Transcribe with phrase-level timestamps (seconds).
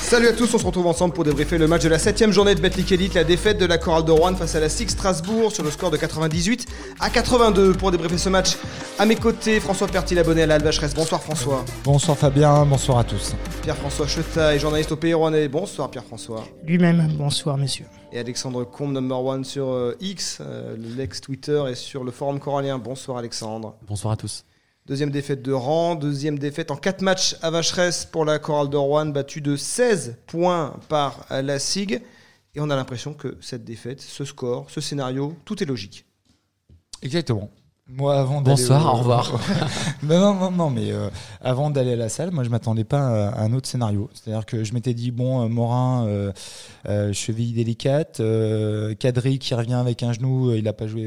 [0.00, 2.54] Salut à tous, on se retrouve ensemble pour débriefer le match de la 7ème journée
[2.54, 5.52] de Betclic Elite, la défaite de la chorale de Rouen face à la Six Strasbourg
[5.52, 6.66] sur le score de 98
[7.00, 7.72] à 82.
[7.72, 8.56] Pour débriefer ce match,
[8.98, 10.94] à mes côtés, François Pertil, abonné à la Alvacheresse.
[10.94, 11.64] Bonsoir François.
[11.84, 13.34] Bonsoir Fabien, bonsoir à tous.
[13.62, 15.48] Pierre-François Chetaille, journaliste au Pays Rouennais.
[15.48, 16.44] Bonsoir Pierre-François.
[16.64, 17.86] Lui-même, bonsoir messieurs.
[18.12, 22.78] Et Alexandre Combe, number one sur euh, X, euh, l'ex-Twitter et sur le forum corallien.
[22.78, 23.76] Bonsoir Alexandre.
[23.86, 24.44] Bonsoir à tous.
[24.86, 28.76] Deuxième défaite de rang, deuxième défaite en 4 matchs à Vacheresse pour la Chorale de
[28.76, 32.02] Rouen, battue de 16 points par la SIG.
[32.56, 36.04] Et on a l'impression que cette défaite, ce score, ce scénario, tout est logique.
[37.00, 37.48] Exactement.
[37.86, 38.96] Moi, avant Bonsoir, au...
[38.96, 39.40] au revoir.
[40.02, 43.28] non, non, non, non, mais euh, avant d'aller à la salle, moi, je m'attendais pas
[43.28, 44.10] à un autre scénario.
[44.14, 46.32] C'est-à-dire que je m'étais dit, bon, euh, Morin, euh,
[46.88, 48.20] euh, cheville délicate,
[48.98, 51.06] Cadry qui revient avec un genou, il n'a pas joué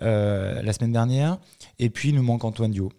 [0.00, 1.38] la semaine dernière.
[1.78, 2.90] Et puis, il nous manque Antoine Dio.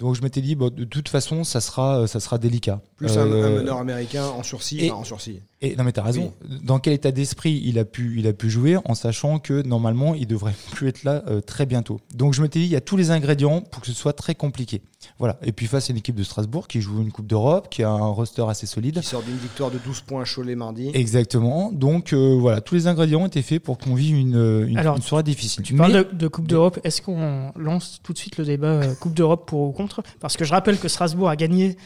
[0.00, 2.80] Donc je m'étais dit, bon, de toute façon, ça sera, ça sera délicat.
[2.96, 4.78] Plus euh, un, meneur américain en sursis.
[4.80, 5.40] Et, enfin, en sursis.
[5.60, 6.32] Et, non mais t'as raison.
[6.48, 6.58] Oui.
[6.62, 10.14] Dans quel état d'esprit il a pu, il a pu jouer en sachant que normalement
[10.14, 12.00] il devrait plus être là euh, très bientôt.
[12.14, 14.34] Donc je m'étais dit, il y a tous les ingrédients pour que ce soit très
[14.34, 14.80] compliqué.
[15.18, 15.38] Voilà.
[15.42, 17.90] Et puis face à une équipe de Strasbourg qui joue une Coupe d'Europe, qui a
[17.90, 19.00] un roster assez solide.
[19.00, 20.90] Qui sort d'une victoire de 12 points à Cholet mardi.
[20.94, 21.72] Exactement.
[21.72, 25.02] Donc euh, voilà, tous les ingrédients étaient faits pour qu'on vive une, une, Alors, une
[25.02, 25.62] soirée difficile.
[25.62, 26.80] Tu parles de, de Coupe d'Europe.
[26.84, 29.89] Est-ce qu'on lance tout de suite le débat euh, Coupe d'Europe pour ou contre?
[30.20, 31.76] Parce que je rappelle que Strasbourg a gagné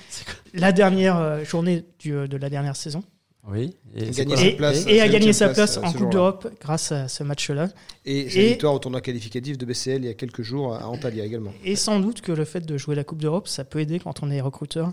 [0.53, 3.03] la dernière euh, journée du, de la dernière saison.
[3.47, 4.25] Oui, et, et, sa
[4.57, 7.69] place, et a gagné sa place, en Coupe d'Europe grâce à ce match-là.
[8.07, 11.27] Et sa victoire au tournoi qualificatif de BCL il y a quelques jours à Antalya
[11.27, 11.53] également.
[11.63, 14.23] Et sans doute que le fait de jouer la Coupe d'Europe, ça peut aider quand
[14.23, 14.93] on est recruteur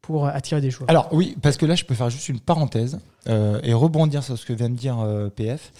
[0.00, 0.90] pour attirer des joueurs.
[0.90, 2.98] Alors oui, parce que là, je peux faire juste une parenthèse
[3.28, 5.72] euh, et rebondir sur ce que vient de dire euh, PF.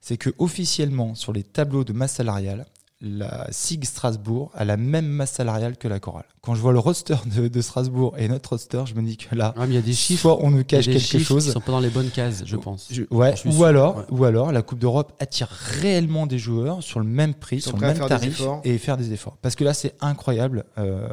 [0.00, 2.66] C'est que officiellement, sur les tableaux de masse salariale,
[3.02, 6.24] la SIG Strasbourg a la même masse salariale que la chorale.
[6.40, 9.34] Quand je vois le roster de, de Strasbourg et notre roster, je me dis que
[9.34, 11.72] là, il y a des chiffres, soit on nous cache quelque chose, qui sont pas
[11.72, 12.88] dans les bonnes cases, je pense.
[12.90, 14.04] Je, ouais, je ou sûr, alors, ouais.
[14.10, 17.86] ou alors, la Coupe d'Europe attire réellement des joueurs sur le même prix, sur le
[17.86, 19.36] même tarif et faire des efforts.
[19.42, 20.64] Parce que là, c'est incroyable.
[20.78, 21.08] Euh...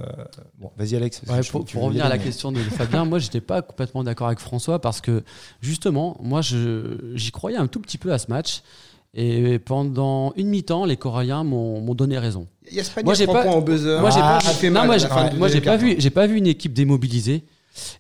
[0.59, 1.22] Bon, vas-y Alex.
[1.28, 4.40] Ouais, pour, pour revenir à la question de Fabien, moi, j'étais pas complètement d'accord avec
[4.40, 5.24] François parce que
[5.62, 8.62] justement, moi, j'y croyais un tout petit peu à ce match.
[9.16, 12.47] Et pendant une mi-temps, les Coralliens m'ont donné raison.
[13.03, 14.00] Moi, j'ai pas, au buzzer.
[14.00, 14.97] Moi, j'ai ah, pas, non, moi,
[15.38, 17.44] moi, j'ai pas vu, j'ai pas vu une équipe démobilisée.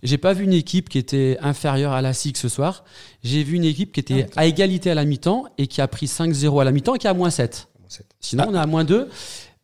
[0.01, 2.83] J'ai pas vu une équipe qui était inférieure à la SIG ce soir.
[3.23, 5.87] J'ai vu une équipe qui était ah, à égalité à la mi-temps et qui a
[5.87, 7.67] pris 5-0 à la mi-temps et qui est à moins 7.
[8.19, 8.49] Sinon, ah.
[8.51, 9.09] on est à moins 2.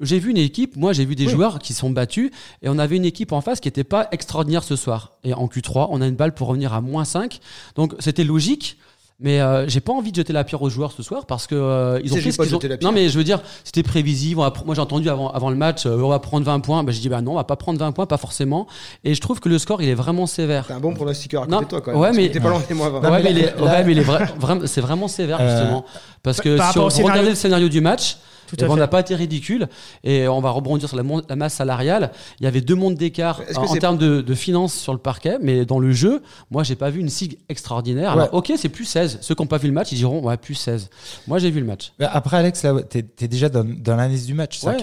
[0.01, 1.31] J'ai vu une équipe, moi j'ai vu des oui.
[1.31, 2.31] joueurs qui sont battus
[2.61, 5.17] et on avait une équipe en face qui n'était pas extraordinaire ce soir.
[5.25, 7.39] Et en Q3, on a une balle pour revenir à moins 5.
[7.75, 8.77] Donc c'était logique.
[9.21, 11.53] Mais euh, j'ai pas envie de jeter la pierre aux joueurs ce soir parce que
[11.53, 12.59] euh, ils ont fait ce qu'ils ont.
[12.81, 14.39] Non mais je veux dire, c'était prévisible.
[14.65, 16.83] Moi j'ai entendu avant, avant le match, euh, on va prendre 20 points.
[16.85, 18.65] Bah, j'ai dit bah non, on va pas prendre 20 points, pas forcément.
[19.03, 20.67] Et je trouve que le score il est vraiment sévère.
[20.67, 21.99] T'es un bon pronostiqueur à côté non, de toi quand même.
[21.99, 22.89] Ouais mais t'es pas loin des moi.
[22.97, 25.85] Ouais, mais, les, ouais, mais les vra vraiment, c'est vraiment sévère justement
[26.23, 28.17] parce que si on regardait le scénario du match.
[28.57, 29.67] Et ben on n'a pas été ridicule
[30.03, 32.11] et on va rebondir sur la, la masse salariale.
[32.39, 35.37] Il y avait deux mondes d'écart en, en termes de, de, finances sur le parquet,
[35.41, 36.21] mais dans le jeu,
[36.51, 38.15] moi j'ai pas vu une SIG extraordinaire.
[38.15, 38.23] Ouais.
[38.23, 39.19] Alors, ok, c'est plus 16.
[39.21, 40.89] Ceux qui n'ont pas vu le match, ils diront ouais plus 16.
[41.27, 41.93] Moi j'ai vu le match.
[41.99, 44.63] Après Alex, là, t'es es déjà dans, dans l'analyse du match.
[44.63, 44.77] Ouais.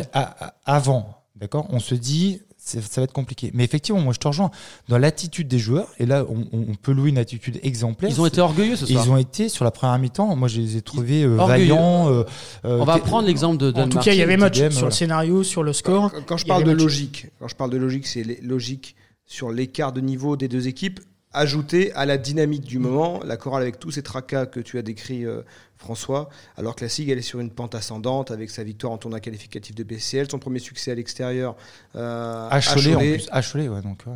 [0.64, 3.50] avant, d'accord, on se dit ça va être compliqué.
[3.54, 4.50] Mais effectivement, moi je te rejoins
[4.88, 5.88] dans l'attitude des joueurs.
[5.98, 8.10] Et là, on, on, peut louer une attitude exemplaire.
[8.10, 9.04] Ils ont été orgueilleux ce soir.
[9.04, 10.34] Ils ont été sur la première mi-temps.
[10.36, 12.10] Moi, je les ai trouvés euh, vaillants.
[12.10, 12.24] Euh,
[12.64, 13.72] euh, on va prendre l'exemple de.
[13.72, 16.12] En tout cas, il y avait match sur le scénario, sur le score.
[16.12, 18.96] Quand, quand je parle de logique, quand je parle de logique, c'est logique
[19.26, 21.00] sur l'écart de niveau des deux équipes
[21.36, 24.82] ajouté à la dynamique du moment, la chorale avec tous ces tracas que tu as
[24.82, 25.42] décrits, euh,
[25.76, 28.98] François, alors que la SIG, elle est sur une pente ascendante avec sa victoire en
[28.98, 31.54] tournoi qualificatif de BCL, son premier succès à l'extérieur.
[31.94, 33.28] Euh, à Cholet, en plus.
[33.30, 34.14] À Cholet, ouais, donc, ouais.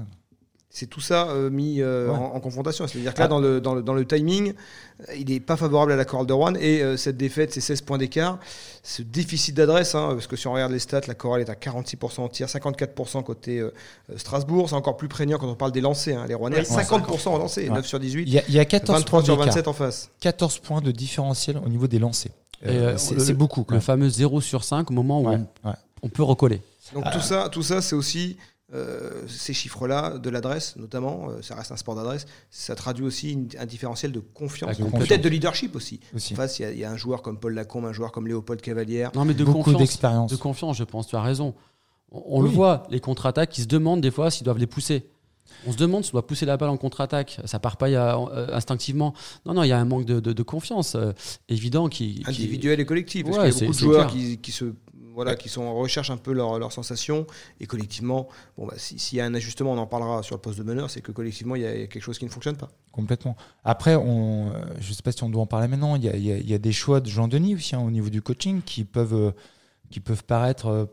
[0.73, 2.17] C'est tout ça euh, mis euh, ouais.
[2.17, 2.87] en, en, confrontation.
[2.87, 3.29] C'est-à-dire que là, ah.
[3.29, 4.55] dans, le, dans, le, dans le timing,
[5.17, 6.55] il n'est pas favorable à la chorale de Rouen.
[6.55, 8.39] Et euh, cette défaite, ces 16 points d'écart,
[8.85, 11.55] ce déficit d'adresse, hein, parce que si on regarde les stats, la chorale est à
[11.55, 13.73] 46% en tir, 54% côté euh,
[14.15, 14.69] Strasbourg.
[14.69, 16.17] C'est encore plus prégnant quand on parle des lancers.
[16.17, 16.27] Hein.
[16.29, 17.75] Les Rouennais, ouais, 50% en lancers, ouais.
[17.75, 18.23] 9 sur 18.
[18.23, 20.11] Il y a, il y a 14 23 sur 27 en face.
[20.21, 22.33] 14 points de différentiel au niveau des lancers.
[22.65, 23.67] Euh, c'est beaucoup.
[23.71, 25.47] Le fameux 0 sur 5 au moment où on,
[26.03, 26.63] on peut recoller.
[26.95, 28.37] Donc tout ça, tout ça c'est aussi
[28.73, 33.33] euh, ces chiffres-là, de l'adresse notamment, euh, ça reste un sport d'adresse, ça traduit aussi
[33.33, 36.01] une, un différentiel de confiance, peut-être de leadership aussi.
[36.15, 36.35] aussi.
[36.35, 38.61] En face, il y, y, a un joueur comme Paul Lacombe, un joueur comme Léopold
[38.61, 39.11] Cavalière.
[39.15, 40.31] Non, mais de Beaucoup confiance.
[40.31, 41.55] De confiance, je pense, tu as raison.
[42.13, 42.49] On, on oui.
[42.49, 45.05] le voit, les contre-attaques, ils se demandent des fois s'ils doivent les pousser.
[45.67, 47.41] On se demande si on doit pousser la balle en contre-attaque.
[47.45, 49.15] Ça part pas euh, instinctivement.
[49.47, 51.13] Non, non, il y a un manque de, confiance euh,
[51.49, 53.25] évident qui, individuel et collectif.
[53.25, 54.73] Parce qu'il y a beaucoup de joueurs qui, se
[55.15, 57.27] voilà, qui sont en recherche un peu leurs leur sensations.
[57.61, 60.59] Et collectivement, bon, bah, s'il y a un ajustement, on en parlera sur le poste
[60.59, 62.71] de meneur, c'est que collectivement, il y, a quelque chose qui ne fonctionne pas.
[62.93, 63.37] Complètement.
[63.65, 66.09] Après, on, euh, je ne sais pas si on doit en parler maintenant, il y
[66.09, 69.33] a, y a, des choix de Jean-Denis aussi hein, au niveau du coaching qui peuvent,
[69.91, 70.89] qui peuvent paraître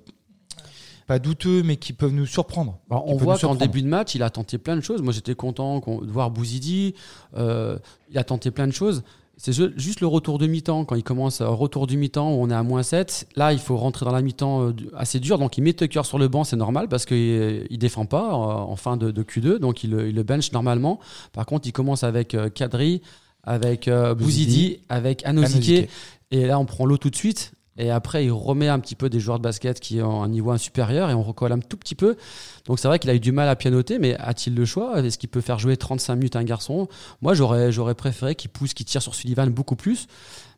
[1.07, 2.79] pas douteux, mais qui peuvent nous surprendre.
[2.89, 5.01] on voit qu'en début de match, il a tenté plein de choses.
[5.01, 6.93] Moi, j'étais content de voir Bouzidi.
[7.35, 7.79] Euh,
[8.11, 9.03] il a tenté plein de choses.
[9.39, 10.83] C'est juste le retour de mi-temps.
[10.83, 13.59] Quand il commence, un retour du mi-temps où on est à moins 7, là, il
[13.59, 15.37] faut rentrer dans la mi-temps euh, assez dur.
[15.37, 18.75] Donc, il met Tucker sur le banc, c'est normal parce qu'il ne défend pas en
[18.75, 19.59] fin de, Q2.
[19.59, 20.99] Donc, il, le bench normalement.
[21.33, 23.03] Par contre, il commence avec euh, Kadri,
[23.43, 25.87] avec Bouzidi, avec Anosike.
[26.31, 27.53] Et là, on prend l'eau tout de suite.
[27.77, 30.55] Et après, il remet un petit peu des joueurs de basket qui ont un niveau
[30.57, 32.17] supérieur et on recolle un tout petit peu.
[32.65, 35.03] Donc c'est vrai qu'il a eu du mal à pianoter, mais a-t-il le choix?
[35.03, 36.87] Est-ce qu'il peut faire jouer 35 minutes un garçon?
[37.21, 40.07] Moi, j'aurais, j'aurais préféré qu'il pousse, qu'il tire sur Sullivan beaucoup plus.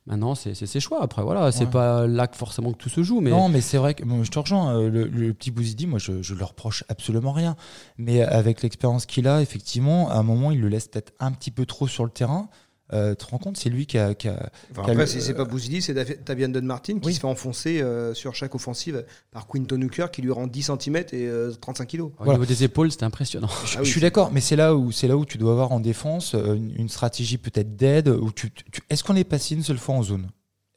[0.07, 1.03] Maintenant, c'est, ses choix.
[1.03, 3.21] Après, voilà, c'est pas là que forcément que tout se joue.
[3.21, 3.29] Mais...
[3.29, 4.75] Non, mais c'est vrai que je te rejoins.
[4.75, 7.55] Euh, le, petit Bouzidi, moi, je, je le reproche absolument rien.
[7.97, 11.51] Mais avec l'expérience qu'il a, effectivement, à un moment, il le laisse peut-être un petit
[11.51, 12.49] peu trop sur le terrain.
[12.93, 14.15] Euh, tu te rends compte, c'est lui qui a.
[14.15, 17.81] Qui a, après, si c'est pas Bouzidi, c'est Tavian Don Martin qui se fait enfoncer
[17.81, 21.29] euh, sur chaque offensive par Quinton Hooker qui lui rend 10 cm et
[21.61, 22.01] 35 kg.
[22.19, 23.49] Au niveau des épaules, c'était impressionnant.
[23.65, 25.79] Je, ah suis d'accord, mais c'est là où c'est là où tu dois avoir en
[25.79, 28.13] défense euh, une, stratégie peut-être d'aide.
[28.35, 28.51] Tu,
[28.89, 30.27] Est-ce qu'on est passé une seule fois en zone?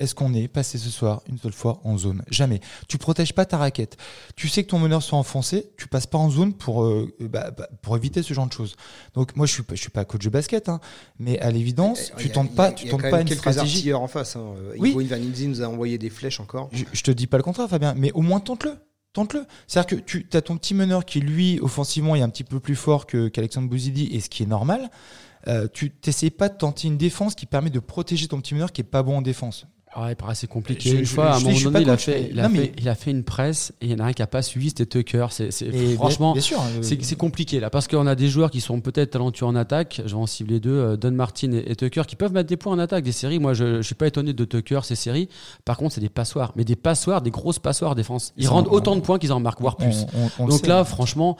[0.02, 2.60] Est-ce qu'on est passé ce soir une seule fois en zone Jamais.
[2.88, 3.96] Tu protèges pas ta raquette.
[4.34, 7.52] Tu sais que ton meneur soit enfoncé, tu passes pas en zone pour, euh, bah,
[7.56, 8.74] bah, pour éviter ce genre de choses.
[9.14, 10.80] Donc moi je suis pas, je suis pas coach de basket, hein,
[11.20, 13.92] mais à l'évidence, tu tentes pas, tu tentes pas une stratégie.
[13.92, 14.34] en face.
[14.34, 14.54] Hein.
[14.76, 14.92] Oui.
[14.92, 16.68] Van nous a envoyé des flèches encore.
[16.72, 18.74] Je, je, te dis pas le contraire, Fabien, mais au moins tente-le.
[19.12, 19.44] Tente-le.
[19.66, 22.76] C'est-à-dire que tu as ton petit meneur qui, lui, offensivement, est un petit peu plus
[22.76, 24.90] fort qu'Alexandre Bouzidi, et ce qui est normal.
[25.48, 28.72] Euh, tu n'essayes pas de tenter une défense qui permet de protéger ton petit meneur
[28.72, 29.66] qui est pas bon en défense.
[29.94, 30.90] Ah, il paraît assez compliqué.
[30.90, 33.10] une fois, à un moment donné, il a, fait, il, a fait, il a fait
[33.10, 35.26] une presse et il y en a un qui n'a pas suivi, c'était Tucker.
[35.30, 35.50] C'est,
[35.96, 39.54] franchement, hein, c'est, compliqué là parce qu'on a des joueurs qui sont peut-être talentueux en
[39.54, 40.00] attaque.
[40.06, 42.72] Je vais en cibler deux, euh, Don Martin et, Tucker, qui peuvent mettre des points
[42.72, 43.38] en attaque des séries.
[43.38, 45.28] Moi, je ne suis pas étonné de Tucker, ces séries.
[45.66, 48.32] Par contre, c'est des passoires, mais des passoires, des grosses passoires défense.
[48.38, 50.06] Ils, rendent autant de points qu'ils en marquent, voire plus.
[50.38, 51.36] Donc là, franchement,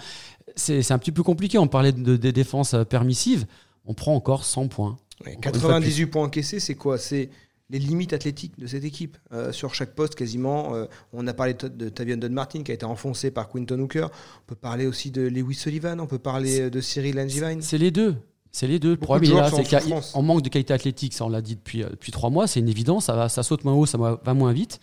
[0.56, 1.56] c'est, un petit peu compliqué.
[1.56, 3.46] On parlait de, des défenses euh, permissives.
[3.86, 4.98] On prend encore 100 points.
[5.40, 6.98] 98 points encaissés, c'est quoi?
[6.98, 7.30] C'est
[7.72, 9.16] les limites athlétiques de cette équipe.
[9.32, 12.74] Euh, sur chaque poste, quasiment, euh, on a parlé de Tavian Don Martin qui a
[12.74, 14.08] été enfoncé par Quinton Hooker.
[14.42, 17.60] On peut parler aussi de Lewis Sullivan, on peut parler de Cyril Langevin.
[17.60, 18.16] C'est les deux.
[18.52, 18.90] C'est les deux.
[18.90, 21.88] Le problème, là, c'est qu'en manque de qualité athlétique, ça on l'a dit depuis, euh,
[21.88, 24.52] depuis trois mois, c'est une évidence, ça, va, ça saute moins haut, ça va moins
[24.52, 24.78] vite.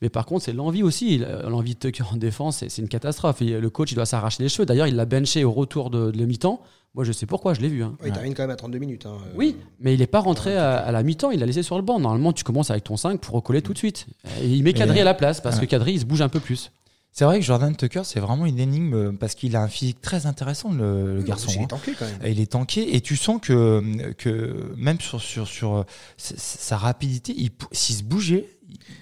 [0.00, 1.18] Mais par contre, c'est l'envie aussi.
[1.18, 3.42] L'envie de Tucker en défense, c'est une catastrophe.
[3.42, 4.66] Et le coach, il doit s'arracher les cheveux.
[4.66, 6.60] D'ailleurs, il l'a benché au retour de, de mi-temps.
[6.94, 7.82] Moi, je sais pourquoi, je l'ai vu.
[7.82, 7.96] Hein.
[8.04, 9.06] il termine quand même à 32 minutes.
[9.06, 9.32] Hein, euh.
[9.36, 12.00] Oui, mais il n'est pas rentré à, la mi-temps, il l'a laissé sur le banc.
[12.00, 14.06] Normalement, tu commences avec ton 5 pour recoller tout de suite.
[14.42, 16.40] Et il met Kadri à la place parce que Kadri, il se bouge un peu
[16.40, 16.72] plus.
[17.18, 20.00] C'est vrai que Jordan Tucker, c'est vraiment une énigme euh, parce qu'il a un physique
[20.00, 21.50] très intéressant, le, garçon.
[21.52, 21.66] Il est hein.
[21.66, 22.20] tanké quand même.
[22.24, 25.82] Il est tanké et tu sens que, que même sur, sur, sur euh,
[26.16, 27.34] sa rapidité,
[27.72, 28.48] s'il se bougeait,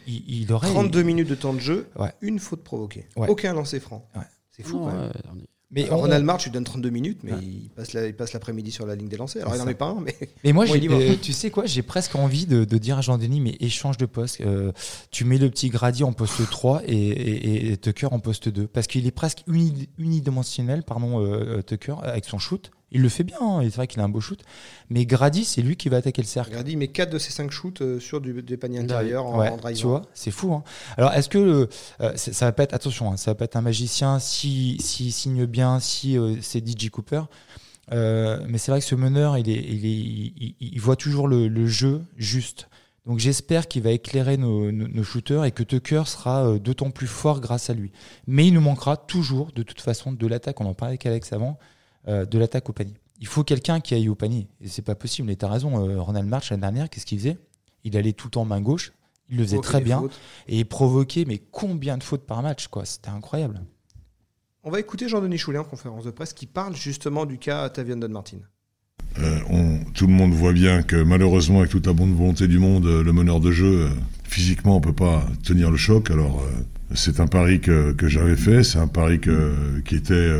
[0.07, 0.67] il, aurait.
[0.67, 1.91] 32 minutes de temps de jeu,
[2.23, 3.07] une faute provoquée.
[3.17, 4.09] Aucun lancer franc.
[4.51, 5.13] C'est fou quand même.
[5.73, 8.95] Mais Ronald March, tu donne 32 minutes, mais il passe il passe l'après-midi sur la
[8.95, 9.43] ligne des lancers.
[9.43, 10.15] Alors il n'en est pas un, mais.
[10.45, 13.97] Mais moi, euh, tu sais quoi, j'ai presque envie de, dire à Jean-Denis, mais échange
[13.97, 14.41] de poste.
[14.43, 14.71] Euh,
[15.11, 18.69] tu mets le petit Grady en poste 3 et, et, Tucker en poste 2.
[18.69, 19.43] Parce qu'il est presque
[19.99, 22.71] unidimensionnel, pardon, euh, Tucker, avec son shoot.
[22.93, 24.41] Il le fait bien, hein, c'est vrai qu'il a un beau shoot.
[24.91, 26.53] Mais Grady, c'est lui qui va attaquer le cercle.
[26.53, 29.87] Grady met 4 de ses 5 shoots euh, sur du, des paniers intérieurs en, Tu
[29.87, 30.55] vois, c'est fou.
[30.55, 30.63] Hein.
[30.97, 31.69] Alors, est-ce que
[32.01, 35.11] euh, ça va pas être, attention, hein, ça va pas être un magicien si, si
[35.11, 37.23] signe bien, si euh, c'est DJ Cooper.
[37.91, 42.69] mais c'est vrai que ce meneur, il, est, il, il, voit toujours le, jeu juste.
[43.05, 47.41] Donc j'espère qu'il va éclairer nos, nos, shooters et que Tucker sera d'autant plus fort
[47.41, 47.91] grâce à lui.
[48.29, 50.61] Mais il nous manquera toujours, de toute façon, de l'attaque.
[50.61, 51.59] On en parlait avec Alex avant.
[52.09, 52.95] Euh, de l'attaque au panier.
[53.19, 54.47] Il faut quelqu'un qui aille au panier.
[54.61, 55.29] Et c'est pas possible.
[55.33, 57.37] Et tu as raison, euh, Ronald March l'année dernière, qu'est-ce qu'il faisait?
[57.83, 58.93] Il allait tout en main gauche.
[59.29, 60.05] Il le faisait très bien.
[60.47, 62.85] Et il provoquait, mais combien de fautes par match, quoi?
[62.85, 63.61] C'était incroyable.
[64.63, 67.97] On va écouter Jean-Denis Choulet en conférence de presse qui parle justement du cas Tavian
[67.97, 68.39] Don Martin.
[69.19, 72.87] Euh, tout le monde voit bien que malheureusement, avec toute la bonne volonté du monde,
[72.87, 73.89] le meneur de jeu,
[74.23, 76.13] physiquement, on peut pas tenir le choc.
[76.13, 76.41] Alors,
[76.95, 80.31] c'est un pari que, que j'avais fait, c'est un pari que, qui était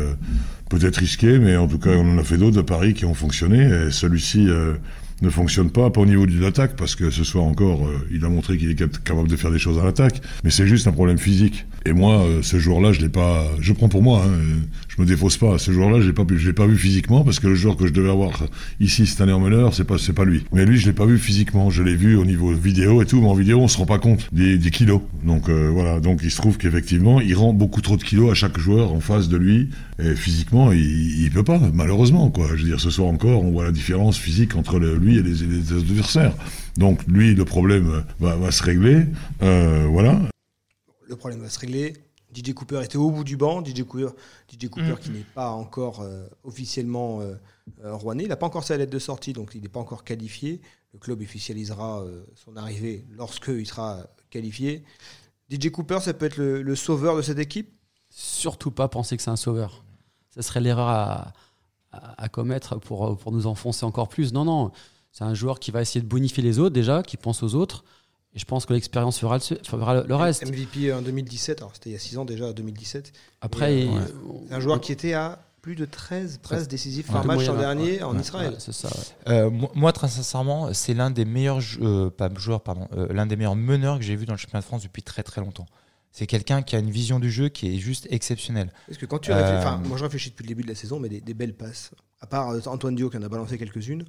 [0.69, 3.13] peut-être risqué, mais en tout cas, on en a fait d'autres de paris qui ont
[3.13, 3.91] fonctionné.
[3.91, 4.73] Celui-ci, euh,
[5.21, 8.23] ne fonctionne pas, pas au niveau de l'attaque, parce que ce soir encore, euh, il
[8.23, 10.91] a montré qu'il est capable de faire des choses à l'attaque, mais c'est juste un
[10.91, 11.65] problème physique.
[11.85, 14.37] Et moi, euh, ce jour-là, je l'ai pas, je prends pour moi, hein,
[14.87, 15.57] je me défausse pas.
[15.57, 17.87] Ce jour-là, je l'ai pas, je l'ai pas vu physiquement, parce que le joueur que
[17.87, 18.45] je devais avoir
[18.79, 20.45] ici cette année en meneur, c'est pas, c'est pas lui.
[20.53, 21.69] Mais lui, je l'ai pas vu physiquement.
[21.69, 23.99] Je l'ai vu au niveau vidéo et tout, mais en vidéo, on se rend pas
[23.99, 25.01] compte des, kilos.
[25.23, 28.33] Donc euh, voilà, donc il se trouve qu'effectivement, il rend beaucoup trop de kilos à
[28.33, 29.69] chaque joueur en face de lui.
[29.99, 32.49] Et physiquement, il, il peut pas, malheureusement, quoi.
[32.55, 35.73] Je veux dire, ce soir encore, on voit la différence physique entre lui et les,
[35.73, 36.35] adversaires.
[36.75, 39.05] Donc lui, le problème va, se régler.
[39.41, 40.19] Euh, voilà.
[41.07, 41.93] Le problème va se régler.
[42.35, 43.63] DJ Cooper était au bout du banc.
[43.63, 44.09] DJ Cooper,
[44.51, 44.97] DJ Cooper mm.
[44.97, 47.35] qui n'est pas encore euh, officiellement euh.
[48.19, 50.61] Il n'a pas encore sa lettre de sortie, donc il n'est pas encore qualifié.
[50.93, 54.85] Le club officialisera son arrivée lorsqu'il sera qualifié.
[55.51, 57.69] DJ Cooper, ça peut être le, sauveur de cette équipe?
[58.09, 59.83] Surtout pas penser que c'est un sauveur.
[60.33, 61.33] Ce serait l'erreur à,
[61.91, 64.33] à, commettre pour, pour nous enfoncer encore plus.
[64.33, 64.71] Non, non.
[65.17, 67.83] C'est un joueur qui va essayer de bonifier les autres déjà, qui pense aux autres.
[68.35, 70.45] Et je pense que l'expérience fera, le, reste.
[70.45, 73.13] MVP en 2017, alors c'était il y a 6 ans déjà, 2017.
[73.41, 73.99] Après, euh,
[74.47, 78.03] c'est un joueur qui était à plus de 13 presses décisives par match l'an dernier
[78.03, 78.57] en Israël.
[78.59, 78.89] c'est ça.
[79.27, 83.55] Euh, moi, très sincèrement, c'est l'un des meilleurs euh, pas joueurs, pardon, l'un des meilleurs
[83.55, 85.65] meneurs que j'ai vu dans le championnat de France depuis très très longtemps.
[86.11, 88.71] C'est quelqu'un qui a une vision du jeu qui est juste exceptionnelle.
[88.85, 91.09] Parce que quand tu réfléchis, moi je réfléchis depuis le début de la saison, mais
[91.09, 91.89] des, belles passes.
[92.21, 94.05] À part Antoine Dio qui en a balancé quelques-unes.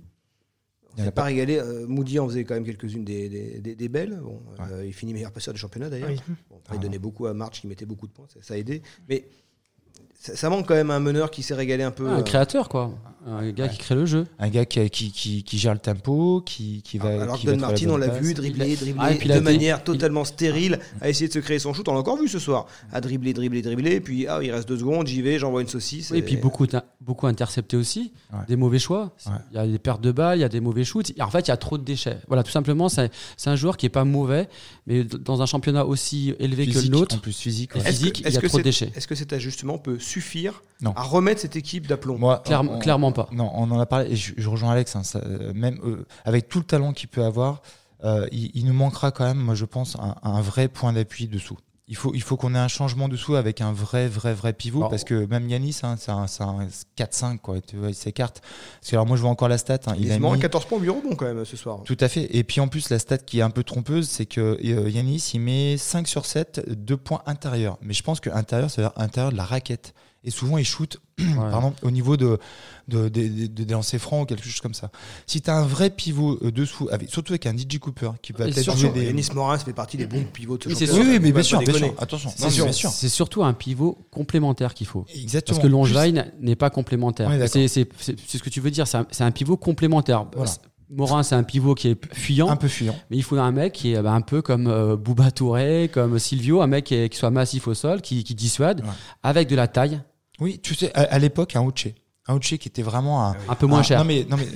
[0.99, 1.59] Il n'a pas régalé.
[1.59, 3.29] Euh, Moody en faisait quand même quelques-unes des,
[3.61, 4.21] des, belles.
[4.23, 4.41] Bon,
[4.85, 6.11] il finit meilleur passeur du championnat d'ailleurs.
[6.11, 6.21] il
[6.69, 6.77] ah.
[6.77, 8.83] donnait beaucoup à March qui mettait beaucoup de points, ça, ça a aidé.
[9.09, 9.25] Mais
[10.19, 12.09] ça, manque quand même un meneur qui sait régaler un peu.
[12.09, 12.93] un créateur, quoi.
[13.27, 14.27] Un gars qui crée le jeu.
[14.39, 17.23] Un gars qui, qui, qui, gère le tempo, qui, qui va.
[17.23, 21.29] Alors, Don Martin, on l'a vu dribbler, dribbler ah, de manière totalement stérile, à essayer
[21.29, 21.87] de se créer son shoot.
[21.89, 22.67] On l'a encore vu ce soir.
[22.93, 24.01] À dribbler, dribbler, dribbler.
[24.01, 26.11] Puis, ah, il reste deux secondes, j'y vais, j'envoie une saucisse.
[26.13, 26.67] et puis beaucoup,
[27.01, 28.13] beaucoup intercepté aussi.
[28.49, 29.13] Des mauvais choix.
[29.53, 31.13] Il y a des pertes de balles, il y a des mauvais shoots.
[31.21, 32.19] En fait, il y a trop de déchets.
[32.29, 33.11] Voilà, tout simplement, c'est
[33.47, 34.49] un joueur qui est pas mauvais,
[34.89, 37.15] mais dans un championnat aussi élevé que le nôtre.
[37.15, 37.79] En plus physique.
[37.79, 38.91] physique, il y a trop de déchets.
[38.97, 42.19] Est-ce que cet ajustement peut suffire à remettre cette équipe d'aplomb?
[42.81, 43.29] Clairement, pas.
[43.33, 46.59] Non, on en a parlé, et je, rejoins Alex, hein, euh, même euh, avec tout
[46.59, 47.61] le talent qu'il peut avoir,
[48.05, 51.59] euh, il, nous manquera quand même, moi je pense, un, vrai point d'appui dessous.
[51.91, 54.89] Il faut, il faut qu'on ait un changement dessous avec un vrai, vrai, vrai pivot,
[54.89, 56.69] parce que même Yanis, hein, c'est un, un
[56.99, 58.43] 4-5, quoi, il s'écarte.
[58.81, 59.79] Parce que alors moi je vois encore la stat.
[59.87, 61.81] Hein, il, a mis 14 points au bureau bon quand même ce soir.
[61.85, 62.29] Tout à fait.
[62.37, 65.41] Et puis en plus, la stat qui est un peu trompeuse, c'est que Yanis, il
[65.41, 67.79] met 5 sur 7, 2 points intérieurs.
[67.81, 69.95] Mais je pense que intérieur, ça veut dire intérieur de la raquette
[70.25, 70.99] et souvent il shoot
[71.37, 72.39] pardon, au niveau de,
[72.87, 74.91] de, de, de, lancers francs ou quelque chose comme ça.
[75.27, 78.33] Si tu as un vrai pivot euh, dessous, avec, surtout avec un DJ Cooper qui
[78.33, 79.07] peut être jouer des.
[79.07, 81.95] Denis Morin fait partie des bons pivots de ce Oui, mais bien sûr, bien sûr,
[81.99, 82.31] attention.
[82.37, 85.07] C'est surtout un pivot complémentaire qu'il faut.
[85.15, 85.57] Exactement.
[85.57, 87.31] Parce que Longevine n'est pas complémentaire.
[87.49, 90.27] c'est ce que tu veux dire, c'est un, pivot complémentaire.
[90.91, 92.49] Morin, c'est un pivot qui est fuyant.
[92.49, 92.97] Un peu fuyant.
[93.11, 96.19] Mais il faut un mec qui est bah, un peu comme euh, Bouba Touré, comme
[96.19, 98.83] Silvio, un mec qui, soit massif au sol, qui, dissuade,
[99.23, 100.01] avec de la taille,
[100.41, 101.89] oui, tu sais, à, l'époque, un Uche.
[102.27, 103.99] Un Uche qui était vraiment un, un peu moins cher.
[103.99, 104.47] Non mais, non mais,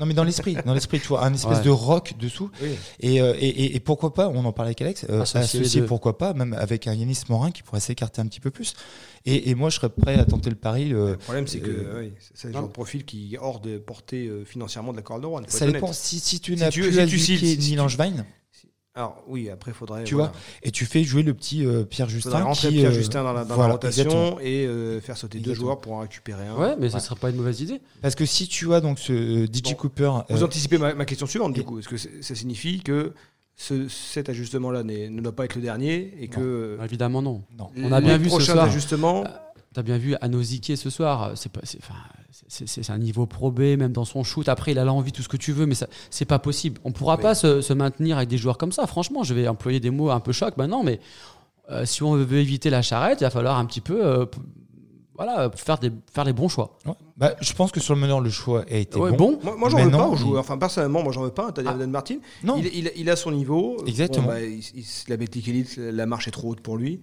[0.00, 2.50] non mais dans l'esprit, dans l'esprit, tu vois, un espèce de rock dessous.
[2.62, 6.34] Euh, et, et, et, pourquoi pas, on en parlait avec Alex, euh, associé, pourquoi pas,
[6.34, 8.74] même avec un Yanis Morin qui pourrait s'écarter un petit peu plus.
[9.24, 10.88] Et, et, moi, je serais prêt à tenter le pari.
[10.88, 14.30] Le, problème, c'est que euh, c'est le genre de profil qui est hors de portée
[14.44, 15.42] financièrement de la Corde de Rouen.
[15.46, 15.92] Ça dépend.
[15.92, 17.76] Si, si tu n'as plus si tu, si,
[18.96, 20.02] alors oui, après il faudrait.
[20.02, 20.32] Tu vois,
[20.64, 22.42] et tu fais jouer le petit euh, Pierre Justin.
[22.42, 26.00] Rentrer Pierre euh, Justin dans la, rotation et euh, faire sauter deux joueurs pour en
[26.00, 26.56] récupérer un.
[26.56, 27.80] Ouais, mais ça serait pas une mauvaise idée.
[28.02, 30.10] Parce que si tu as donc ce DJ Cooper.
[30.28, 31.78] Vous anticipez ma, question suivante du coup.
[31.78, 33.12] Est-ce que ça signifie que
[33.54, 36.76] ce, cet ajustement-là ne doit pas être le dernier et que.
[36.84, 37.44] Évidemment non.
[37.56, 37.70] non.
[37.76, 38.64] On a bien vu ce soir.
[38.64, 39.22] ajustements.
[39.72, 41.32] T'as bien vu Anoziki ce soir.
[41.36, 41.60] C'est pas.
[41.78, 41.94] Enfin,
[42.48, 44.48] c'est un niveau probé, même dans son shoot.
[44.48, 45.74] Après, il a l'envie, tout ce que tu veux, mais
[46.10, 46.80] c'est pas possible.
[46.84, 48.86] On pourra pas se, maintenir avec des joueurs comme ça.
[48.86, 51.00] Franchement, je vais employer des mots un peu choc maintenant, mais
[51.70, 54.04] euh, si on veut éviter la charrette, il va falloir un petit peu.
[54.04, 54.26] Euh,
[55.14, 56.78] voilà, faire, des, faire les bons choix.
[57.18, 59.38] Bah, je pense que sur le meneur, le choix a été bon.
[59.58, 60.40] Moi, j'en veux pas aux joueurs.
[60.40, 61.52] Enfin, personnellement, moi, j'en veux pas.
[61.52, 61.74] T'as ah.
[61.86, 62.16] Martin.
[62.42, 62.56] Non.
[62.56, 63.76] Il, il, a son niveau.
[63.86, 64.28] Exactement.
[64.28, 64.84] Bon, bah, il,
[65.76, 67.00] la la marche est trop haute pour lui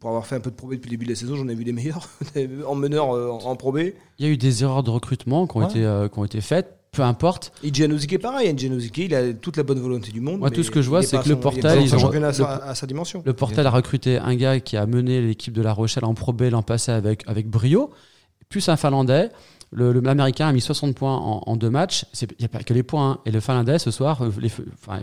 [0.00, 1.54] pour avoir fait un peu de probé depuis le début de la saison, j'en ai
[1.54, 2.08] vu des meilleurs
[2.66, 3.96] en meneur euh, en, probé.
[4.18, 6.40] Il y a eu des erreurs de recrutement qui ont, été, euh, qui ont été
[6.40, 6.74] faites.
[6.90, 7.52] Peu importe.
[7.62, 8.52] Et Gianouzik est pareil.
[8.56, 10.40] Gianouzik, il a toute la bonne volonté du monde.
[10.40, 12.74] Moi, tout ce que je vois, c'est que le Portel, ils ont, à, sa, à,
[12.74, 13.22] sa, dimension.
[13.26, 16.48] Le Portel a recruté un gars qui a mené l'équipe de La Rochelle en probé
[16.48, 17.90] l'an passé avec, avec brio,
[18.48, 19.28] plus un Finlandais.
[19.72, 22.06] L'Américain a mis 60 points en, deux matchs.
[22.22, 23.10] Il n'y a pas que les points.
[23.10, 23.18] Hein.
[23.26, 24.30] Et le Finlandais, ce soir, euh,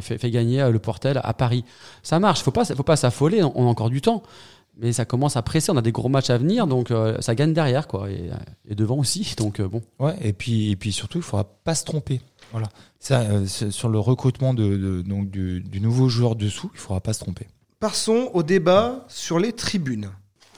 [0.02, 1.64] fait, gagner euh, le Portel à Paris.
[2.02, 2.40] Ça marche.
[2.40, 3.44] Il ne faut pas s'affoler.
[3.44, 4.24] On a encore du temps.
[4.78, 5.72] Mais ça commence à presser.
[5.72, 8.98] On a des gros matchs à venir, donc euh, ça gagne derrière, quoi, et, devant
[8.98, 9.36] aussi.
[9.38, 9.82] Donc bon.
[10.00, 12.22] Ouais, et puis et puis surtout, il faudra pas se tromper.
[12.52, 12.68] Voilà.
[13.00, 17.20] Ça, sur le recrutement de, donc du, du, nouveau joueur dessous, il faudra pas se
[17.20, 17.48] tromper.
[17.80, 20.10] Passons au débat sur les tribunes.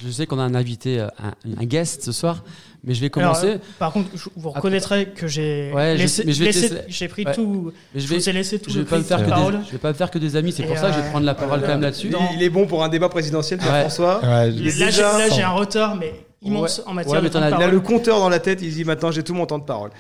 [0.04, 2.44] Je sais qu'on a un invité, euh, un, guest ce soir,
[2.84, 3.48] mais je vais commencer.
[3.48, 7.72] Euh, par contre, vous reconnaîtrez que j'ai j'ai pris tout.
[7.96, 9.60] je, vais, vous ai laissé tout je le vais pas faire que parole.
[9.66, 11.26] je vais pas faire que des amis, c'est pour ça que je vais euh, prendre
[11.26, 12.12] la parole quand même là-dessus.
[12.34, 14.22] Il, est bon pour un débat présidentiel, François.
[14.24, 18.20] là, j'ai un retard, mais immense en matière de temps de Il a le compteur
[18.20, 19.92] dans la tête, il dit maintenant j'ai tout mon temps de parole.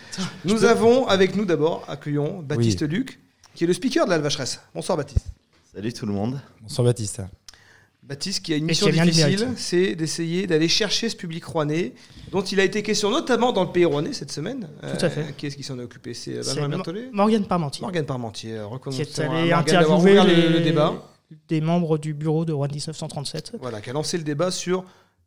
[0.45, 3.19] Nous avons avec nous d'abord, accueillons Baptiste Luc,
[3.55, 4.61] qui est le speaker de la Vacheresse.
[4.73, 5.27] Bonsoir Baptiste.
[5.73, 6.39] Salut tout le monde.
[6.61, 7.21] Bonsoir Baptiste.
[8.07, 11.91] Baptiste qui a une mission difficile, c'est d'essayer d'aller chercher ce public rouennais,
[12.31, 14.69] dont il a été question notamment dans le pays rouennais cette semaine.
[14.81, 15.21] Tout à fait.
[15.21, 17.81] Euh, qui est-ce qui s'en est occupé C'est Benjamin Berthollet Morgane Parmentier.
[17.81, 20.93] Morgane Parmentier, qui est allé interviewer le, débat.
[21.49, 23.57] des membres du bureau de Rouen 1937.
[23.59, 24.85] Voilà, qui a lancé le débat sur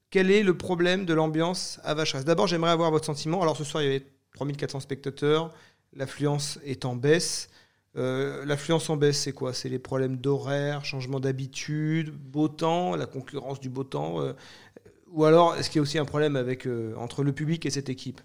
[0.09, 2.25] quel est le problème de l'ambiance à Vacheresse.
[2.25, 3.43] D'abord, j'aimerais avoir votre sentiment.
[3.43, 4.07] Alors ce soir, il y avait
[4.37, 5.53] 3400 spectateurs,
[5.95, 7.51] l'affluence est en baisse.
[7.97, 9.53] Euh, l'affluence en baisse, c'est quoi?
[9.53, 14.33] C'est les problèmes d'horaire, changement d'habitude, beau temps, la concurrence du beau temps euh,
[15.09, 17.71] Ou alors, est-ce qu'il y a aussi un problème avec, euh, entre le public et
[17.71, 18.21] cette équipe?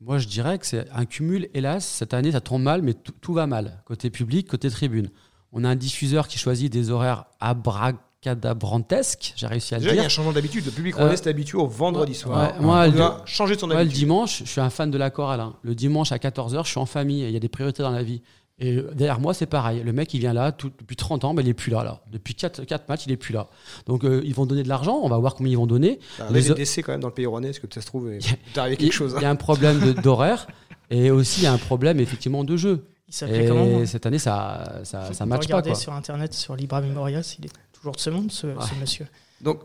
[0.00, 1.84] Moi, je dirais que c'est un cumul, hélas.
[1.84, 3.82] Cette année, ça tombe mal, mais tout va mal.
[3.84, 5.10] Côté public, côté tribune.
[5.52, 9.94] On a un diffuseur qui choisit des horaires abracadabrantesques, j'ai réussi à le dire.
[9.94, 10.66] Il y a un changement d'habitude.
[10.66, 12.60] Le public reste habitué au vendredi soir.
[12.60, 13.92] moi, on doit changer son habitude.
[13.92, 15.40] Le dimanche, je suis un fan de la chorale.
[15.40, 15.56] Hein.
[15.62, 17.24] Le dimanche à 14h, je suis en famille.
[17.24, 18.22] Il y a des priorités dans la vie.
[18.60, 19.82] Et derrière moi, c'est pareil.
[19.84, 21.84] Le mec, il vient là depuis 30 ans, mais il n'est plus là.
[21.84, 22.00] là.
[22.10, 23.48] Depuis 4, 4 matchs, il n'est plus là.
[23.86, 24.98] Donc, euh, ils vont donner de l'argent.
[25.02, 26.00] On va voir combien ils vont donner.
[26.30, 27.50] il y a des décès quand même dans le pays rouennais.
[27.50, 30.48] Est-ce que ça se trouve, il est quelque chose Il y a un problème d'horaire
[30.90, 32.84] et aussi il y a un problème effectivement de jeu.
[33.06, 35.56] Il s'appelait comment Cette année, ça ça, ça match pas.
[35.58, 39.06] Regardez sur Internet, sur Libra Memorias, il est toujours de ce monde, ce, ce monsieur.
[39.40, 39.60] Donc,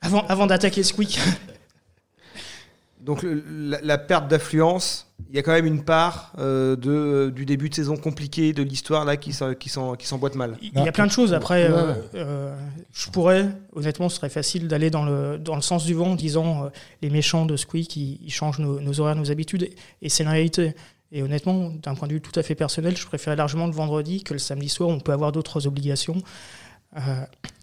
[0.00, 1.18] avant, avant d'attaquer Squeak.
[3.02, 7.68] Donc la, perte d'affluence, il y a quand même une part euh, de, du début
[7.68, 10.56] de saison compliqué de l'histoire là qui, qui s'emboîte mal.
[10.62, 11.34] Il y a plein de choses.
[11.34, 12.56] Après, euh, euh,
[12.92, 16.14] je pourrais, honnêtement, ce serait facile d'aller dans le, dans le sens du vent en
[16.14, 16.70] disant
[17.02, 19.68] les méchants de Squeak, ils, ils changent nos, nos, horaires, nos habitudes.
[20.00, 20.76] Et c'est la réalité.
[21.10, 24.22] Et honnêtement, d'un point de vue tout à fait personnel, je préfère largement le vendredi
[24.22, 24.88] que le samedi soir.
[24.88, 26.22] On peut avoir d'autres obligations.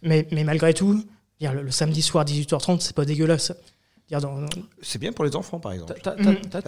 [0.04, 1.02] mais, mais malgré tout,
[1.40, 3.54] le, le samedi soir 18h30, c'est pas dégueulasse.
[4.82, 5.94] C'est bien pour les enfants, par exemple.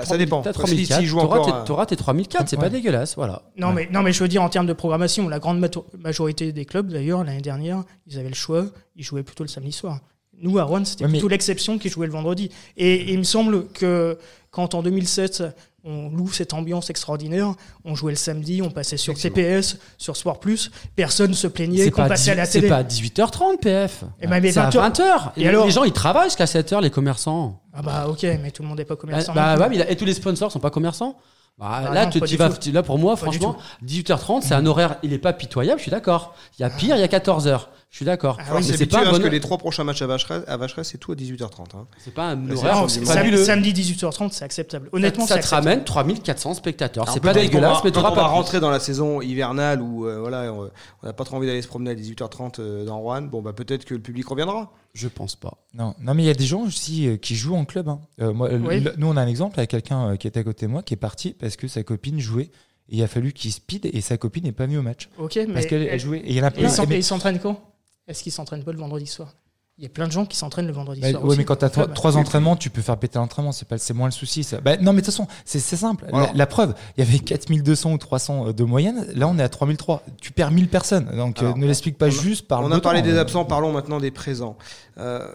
[0.04, 0.43] ça dépend.
[0.43, 3.15] Tu auras tes 3004, c'est pas dégueulasse.
[3.15, 3.43] Voilà.
[3.58, 5.65] Non, mais, non, mais je veux dire, en termes de programmation, la grande
[5.99, 9.71] majorité des clubs, d'ailleurs, l'année dernière, ils avaient le choix, ils jouaient plutôt le samedi
[9.71, 9.99] soir.
[10.41, 12.49] Nous, à Rouen, c'était plutôt l'exception qui jouait le vendredi.
[12.77, 14.17] Et, il me semble que
[14.49, 15.43] quand en 2007,
[15.84, 17.54] on loue cette ambiance extraordinaire.
[17.86, 20.72] On jouait le samedi, on passait sur TPS, sur Sport Plus.
[20.96, 22.67] Personne se plaignait qu'on passait à la télé.
[22.67, 24.04] C'est pas à 18h30 PF.
[24.22, 25.32] Et c'est à 20h.
[25.38, 27.62] Et, alors les gens ils travaillent jusqu'à 7h les commerçants.
[27.74, 29.34] Ah bah OK, mais tout le monde n'est pas commerçant.
[29.34, 31.17] Bah, bah et tous les sponsors sont pas commerçants.
[31.58, 35.20] Bah, bah là, tu, vas, là, pour moi, franchement, 18h30, c'est un horaire, il est
[35.20, 36.34] pas pitoyable, je suis d'accord.
[36.58, 37.67] Il y a pire, il y a 14h.
[37.91, 38.38] Je suis d'accord.
[38.39, 41.12] Ah c'est pas parce que les trois prochains matchs à Vacheresse, à Vacheresse c'est tout
[41.12, 41.75] à 18h30.
[41.75, 41.88] Hein.
[41.97, 44.88] C'est pas un horaire Samedi 18h30, c'est acceptable.
[44.93, 47.10] Honnêtement, ça, te ramène 3400 spectateurs.
[47.10, 50.54] C'est pas dégueulasse, mais tu vas pas rentrer dans la saison hivernale où euh, voilà,
[50.54, 50.69] on
[51.06, 53.23] n'a pas trop envie d'aller se promener à 18h30 euh, dans Rouen.
[53.23, 54.71] Bon, bah peut-être que le public reviendra.
[54.93, 55.58] Je pense pas.
[55.73, 57.89] Non, non mais il y a des gens aussi euh, qui jouent en club.
[57.89, 57.99] Hein.
[58.19, 58.49] moi,
[58.97, 60.97] nous, on a un exemple avec quelqu'un qui était à côté de moi qui est
[60.97, 62.51] parti parce que sa copine jouait.
[62.89, 65.10] Et il a fallu qu'il speed et sa copine n'est pas venue au match.
[65.17, 66.19] Ok, mais parce qu'elle jouait.
[66.19, 67.70] Et il y il s'entraîne quand?
[68.08, 69.34] Est-ce qu'ils s'entraînent pas le vendredi soir?
[69.78, 71.24] Il y a plein de gens qui s'entraînent le vendredi soir.
[71.26, 73.52] Oui, mais quand tu as trois, entraînements, tu peux faire péter l'entraînement.
[73.52, 74.44] C'est, pas, c'est moins le souci.
[74.44, 74.62] Ça.
[74.62, 76.06] Bah, non, mais de toute façon, c'est, simple.
[76.36, 79.08] La, preuve, il y avait 4200 ou 300 euh, de moyenne.
[79.16, 80.04] Là, on est à 3003.
[80.22, 81.10] Tu perds 1000 personnes.
[81.16, 84.12] Donc, euh, ne l'explique pas juste par On a parlé des absents, parlons maintenant des
[84.12, 84.56] présents.
[85.00, 85.28] Euh,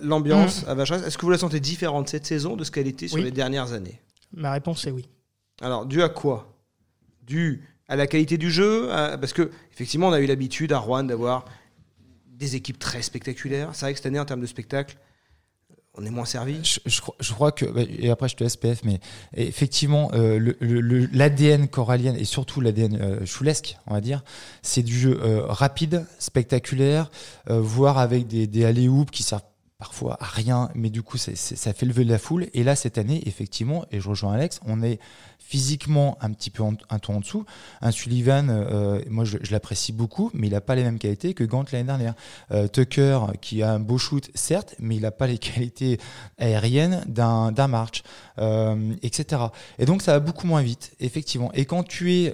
[0.00, 0.70] l'ambiance mmh.
[0.70, 3.18] à Vacheresse, est-ce que vous la sentez différente cette saison de ce qu'elle était sur
[3.18, 4.00] les dernières années?
[4.32, 5.06] Ma réponse est oui.
[5.60, 6.48] Alors, dû à quoi?
[7.22, 8.88] Dû à la qualité du jeu?
[8.88, 11.44] Parce que, effectivement, on a eu l'habitude à Rouen d'avoir
[12.36, 13.70] des équipes très spectaculaires.
[13.72, 14.96] C'est vrai que cette année, en termes de spectacle,
[15.96, 16.60] on est moins servi.
[16.86, 18.98] Je, crois que, bah, et après je te SPF, mais
[19.36, 20.52] effectivement, euh,
[21.12, 24.24] l'ADN corallien et surtout l'ADN euh, choulesque, on va dire,
[24.62, 27.10] c'est du jeu euh, rapide, spectaculaire,
[27.46, 29.42] voire avec des, des alley qui servent
[29.84, 32.46] parfois rien, mais du coup, ça fait lever la foule.
[32.54, 34.98] Et là, cette année, effectivement, et je rejoins Alex, on est
[35.38, 37.44] physiquement un petit peu un ton en dessous.
[37.82, 41.44] Un Sullivan, euh, moi je, l'apprécie beaucoup, mais il n'a pas les mêmes qualités que
[41.44, 42.14] Gant l'année dernière.
[42.50, 46.00] Euh, Tucker, qui a un beau shoot, certes, mais il n'a pas les qualités
[46.38, 48.04] aériennes d'un March,
[48.38, 49.42] euh, etc.
[49.78, 51.52] Et donc ça va beaucoup moins vite, effectivement.
[51.52, 52.32] Et quand tu es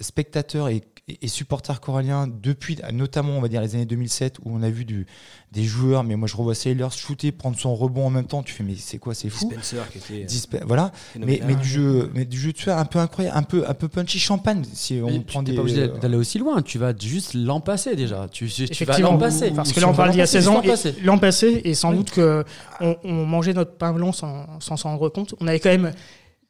[0.00, 0.80] spectateur et
[1.22, 4.84] et, supporter corallien depuis, notamment, on va dire les années 2007, où on a vu
[4.84, 5.06] du,
[5.52, 8.42] des joueurs, mais moi je revois Sailors shooter, prendre son rebond en même temps.
[8.42, 9.50] Tu fais, mais c'est quoi, c'est fou?
[9.50, 10.26] Spencer qui était.
[10.64, 10.92] voilà.
[11.18, 13.88] Mais, mais, du jeu, mais du jeu de un peu incroyable, un peu, un peu
[13.88, 14.62] punchy champagne.
[14.72, 15.54] Si on prend des.
[15.54, 16.62] pas obligé euh, d'aller aussi loin.
[16.62, 18.28] Tu vas juste l'an passé déjà.
[18.30, 19.50] Tu, tu vas l'an passé.
[19.50, 20.62] Parce que là on parle d'il y a 16 ans.
[21.02, 22.44] L'an passé, et sans doute que
[22.80, 22.96] on,
[23.26, 25.34] mangeait notre pain blanc sans s'en rendre compte.
[25.40, 25.92] On avait quand même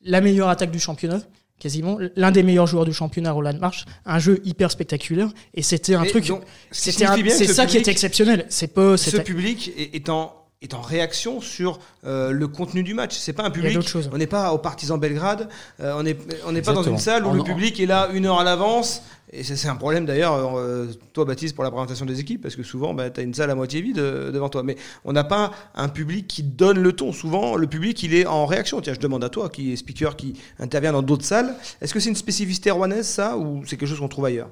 [0.03, 1.20] la meilleure attaque du championnat
[1.61, 5.94] quasiment l'un des meilleurs joueurs du championnat Roland March, un jeu hyper spectaculaire et c'était
[5.94, 6.33] un truc
[6.73, 11.40] c'était c'est ça qui est exceptionnel, c'est pas ce public est en est en réaction
[11.40, 13.16] sur euh, le contenu du match.
[13.16, 13.79] C'est pas un public.
[14.12, 15.49] On n'est pas au Partisan Belgrade.
[15.81, 18.27] Euh, on n'est on n'est pas dans une salle où le public est là une
[18.27, 19.03] heure à l'avance.
[19.33, 22.62] Et c'est un problème d'ailleurs, euh, toi Baptiste, pour la présentation des équipes, parce que
[22.62, 24.62] souvent bah, tu as une salle à moitié vide devant toi.
[24.62, 27.12] Mais on n'a pas un public qui donne le ton.
[27.12, 28.81] Souvent, le public, il est en réaction.
[28.81, 31.55] Tiens, je demande à toi, qui est speaker, qui intervient dans d'autres salles.
[31.81, 34.49] Est-ce que c'est une spécificité rouennaise, ça, ou c'est quelque chose qu'on trouve ailleurs?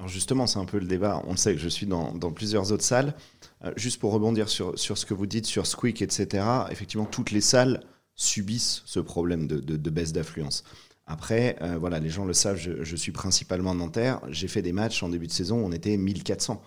[0.00, 1.22] Alors justement, c'est un peu le débat.
[1.26, 3.12] On sait que je suis dans, plusieurs autres salles.
[3.66, 7.42] Euh, juste pour rebondir sur, ce que vous dites sur Squeak, etc., effectivement, toutes les
[7.42, 7.82] salles
[8.14, 10.64] subissent ce problème de, baisse d'affluence.
[11.06, 14.20] Après, euh, voilà, les gens le savent, je, suis principalement Nanterre.
[14.28, 16.62] J'ai fait des matchs en début de saison, on était 1400.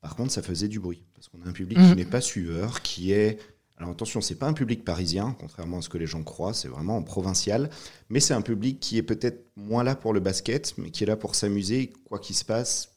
[0.00, 1.94] Par contre, ça faisait du bruit, parce qu'on a un public qui mmh.
[1.94, 3.38] n'est pas suiveur, qui est...
[3.76, 6.68] Alors attention, c'est pas un public parisien, contrairement à ce que les gens croient, c'est
[6.68, 7.70] vraiment provincial,
[8.10, 11.06] mais c'est un public qui est peut-être moins là pour le basket, mais qui est
[11.06, 12.91] là pour s'amuser, quoi qu'il se passe,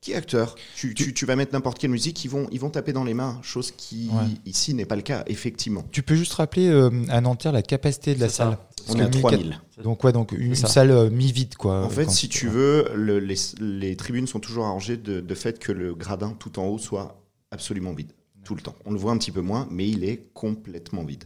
[0.00, 2.92] qui est acteur tu, tu, vas mettre n'importe quelle musique, ils vont, ils vont taper
[2.92, 4.10] dans les mains, chose qui
[4.46, 5.84] ici n'est pas le cas, effectivement.
[5.92, 8.56] Tu peux juste rappeler euh, à Nanterre la capacité de la salle
[8.88, 9.60] On est à 3000.
[9.82, 11.56] Donc, ouais, donc une salle euh, mi-vide.
[11.56, 11.84] quoi.
[11.84, 15.72] En fait, si tu veux, les, les, tribunes sont toujours arrangées de, de fait que
[15.72, 18.12] le gradin tout en haut soit absolument vide,
[18.44, 18.74] tout le temps.
[18.86, 21.24] On le voit un petit peu moins, mais il est complètement vide.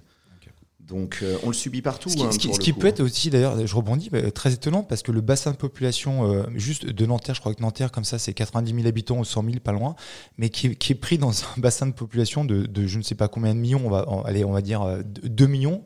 [0.87, 2.11] Donc euh, on le subit partout.
[2.11, 5.53] Ce qui, hein, peut être aussi, d'ailleurs, je rebondis, très étonnant parce que le bassin
[5.53, 8.87] de population euh, juste de Nanterre, je crois que Nanterre comme ça c'est 90 000
[8.87, 9.97] habitants ou 100 000, pas loin,
[10.37, 13.55] mais qui, est pris dans un bassin de population de, je ne sais pas combien
[13.55, 15.85] de millions, on va, allez, on va dire 2 euh, millions,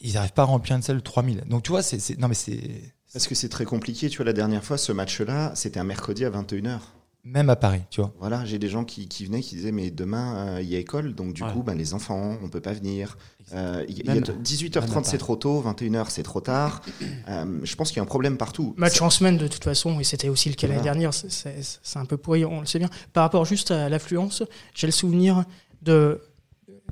[0.00, 1.36] ils n'arrivent pas à remplir une salle de 3 000.
[1.46, 2.18] Donc tu vois, c'est...
[2.18, 2.94] Non mais c'est...
[3.12, 6.24] Parce que c'est très compliqué, tu vois, la dernière fois, ce match-là, c'était un mercredi
[6.24, 6.80] à 21h.
[7.24, 8.12] Même à Paris, tu vois.
[8.18, 11.14] Voilà, j'ai des gens qui, qui, venaient qui disaient mais demain il y a école,
[11.14, 13.16] donc du coup ben, les enfants on peut pas venir.
[13.52, 16.82] Euh, 18h30 c'est trop tôt, 21h c'est trop tard.
[17.26, 18.74] Euh, je pense qu'il y a un problème partout.
[18.76, 22.04] Match en semaine de toute façon, et c'était aussi le cas l'année dernière, c'est un
[22.04, 22.90] peu pourri, on le sait bien.
[23.14, 24.42] Par rapport juste à l'affluence,
[24.74, 25.44] j'ai le souvenir
[25.80, 26.20] de...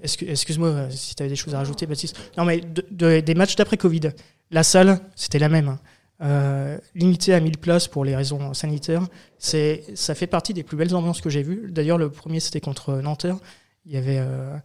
[0.03, 2.17] Excuse-moi si tu avais des choses à rajouter Baptiste.
[2.39, 4.11] Non mais de, des matchs d'après Covid,
[4.51, 5.77] la salle c'était la même.
[6.23, 9.09] Euh, limité à 1000 places pour les raisons sanitaires.
[9.39, 11.69] C'est, ça fait partie des plus belles ambiances que j'ai vues.
[11.71, 13.39] D'ailleurs, le premier, c'était contre Nanterre.
[13.87, 14.57] Il y avait euh,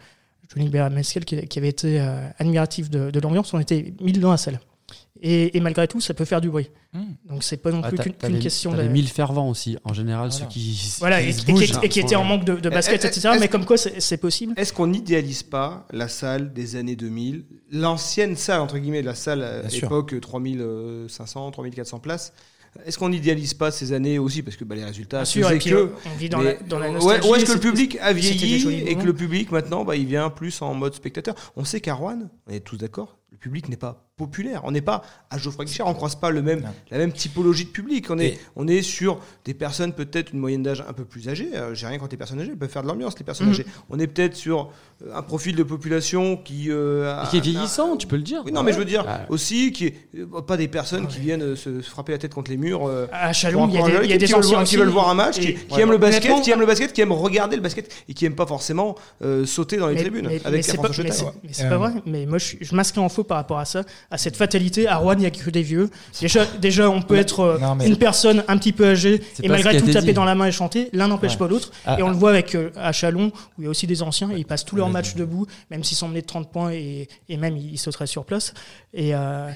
[0.49, 3.53] Johnny Mesquel qui, qui, avait été euh, admiratif de, de, l'ambiance.
[3.55, 4.59] On était 1000 dans la salle.
[5.21, 6.69] Et, malgré tout, ça peut faire du bruit.
[6.93, 7.13] Hmm.
[7.25, 8.71] Donc c'est pas non ah, plus qu'une question.
[8.71, 8.81] de...
[8.81, 10.95] les mille fervents aussi, en général, ceux qui.
[10.99, 13.35] Voilà, et, qui, étaient en manque de, basket, etc.
[13.39, 14.53] Mais comme quoi, c'est possible.
[14.57, 19.43] Est-ce qu'on n'idéalise pas la salle des années 2000, l'ancienne salle, entre guillemets, la salle
[19.43, 22.33] à l'époque 3500, 3400 places
[22.85, 24.43] est-ce qu'on n'idéalise pas ces années aussi?
[24.43, 27.29] Parce que bah, les résultats sûr, et que on vit dans, la, dans la nostalgie,
[27.29, 30.61] est-ce que le public a vieilli et que le public maintenant bah, il vient plus
[30.61, 31.35] en mode spectateur?
[31.55, 34.61] On sait qu'à Rouen, on est tous d'accord, le public n'est pas populaire.
[34.63, 37.65] On n'est pas à Geoffroy Guichard, on ne croise pas le même, la même typologie
[37.65, 38.09] de public.
[38.09, 41.51] On est, on est sur des personnes peut-être une moyenne d'âge un peu plus âgée.
[41.53, 43.53] Euh, j'ai rien contre les personnes âgées, elles peuvent faire de l'ambiance, les personnes mhm.
[43.53, 43.65] âgées.
[43.91, 44.71] On est peut-être sur
[45.05, 46.71] euh, un profil de population qui.
[46.71, 48.41] Euh, qui est vieillissant, tu peux le dire.
[48.43, 49.95] Oui, non, mais je veux dire aussi, qui est,
[50.47, 52.89] pas des personnes qui viennent se, frapper la tête contre les murs.
[53.11, 55.37] à Chalon, il y a des, y a des qui, qui veulent voir un match,
[55.39, 58.25] qui, aiment le basket, qui aiment le basket, qui aiment regarder le basket et qui
[58.25, 58.95] aiment pas forcément
[59.45, 60.61] sauter dans les tribunes mais, avec mais
[61.51, 61.91] c'est pas, vrai.
[62.07, 64.97] Mais moi, je, je masque en faux par rapport à ça, à cette fatalité à
[64.97, 65.89] Rouen, il n'y a que des vieux.
[66.19, 69.91] Déjà, déjà on peut être euh, une personne un petit peu âgée et malgré tout
[69.91, 70.89] taper dans la main et chanter.
[70.93, 71.71] L'un n'empêche pas l'autre.
[71.85, 72.19] Ah, et on le ah.
[72.19, 74.65] voit avec euh, à Chalon, où il y a aussi des anciens, et ils passent
[74.65, 78.07] tous leurs matchs debout, même s'ils sont menés de 30 points et, même ils sauteraient
[78.07, 78.53] sur place.
[78.93, 79.13] Et.
[79.13, 79.49] Euh,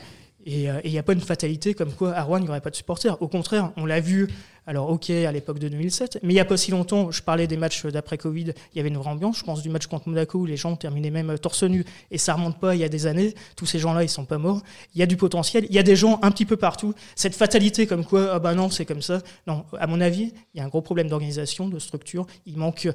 [0.45, 2.69] et il n'y a pas une fatalité comme quoi à Rouen, il n'y aurait pas
[2.69, 3.21] de supporters.
[3.21, 4.27] Au contraire, on l'a vu,
[4.67, 7.47] alors ok, à l'époque de 2007, mais il n'y a pas si longtemps, je parlais
[7.47, 9.39] des matchs d'après-Covid, il y avait une vraie ambiance.
[9.39, 12.33] Je pense du match contre Monaco où les gens terminaient même torse nu et ça
[12.33, 13.33] remonte pas il y a des années.
[13.55, 14.61] Tous ces gens-là, ils sont pas morts.
[14.95, 15.65] Il y a du potentiel.
[15.69, 16.93] Il y a des gens un petit peu partout.
[17.15, 19.21] Cette fatalité comme quoi, ah bah non, c'est comme ça.
[19.47, 22.25] Non, à mon avis, il y a un gros problème d'organisation, de structure.
[22.45, 22.87] Il manque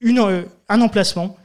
[0.00, 1.36] une, euh, un emplacement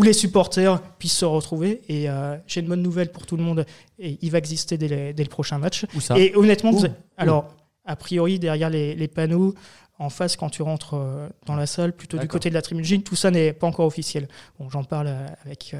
[0.00, 1.82] où les supporters puissent se retrouver.
[1.88, 3.66] Et euh, j'ai une bonne nouvelle pour tout le monde.
[3.98, 5.84] Et il va exister dès, le prochain match.
[6.16, 6.72] Et honnêtement,
[7.18, 9.54] alors, a priori, derrière les, panneaux,
[9.98, 13.02] en face, quand tu rentres euh, dans la salle, plutôt du côté de la tribune
[13.02, 14.26] tout ça n'est pas encore officiel.
[14.58, 15.76] Bon, j'en parle avec.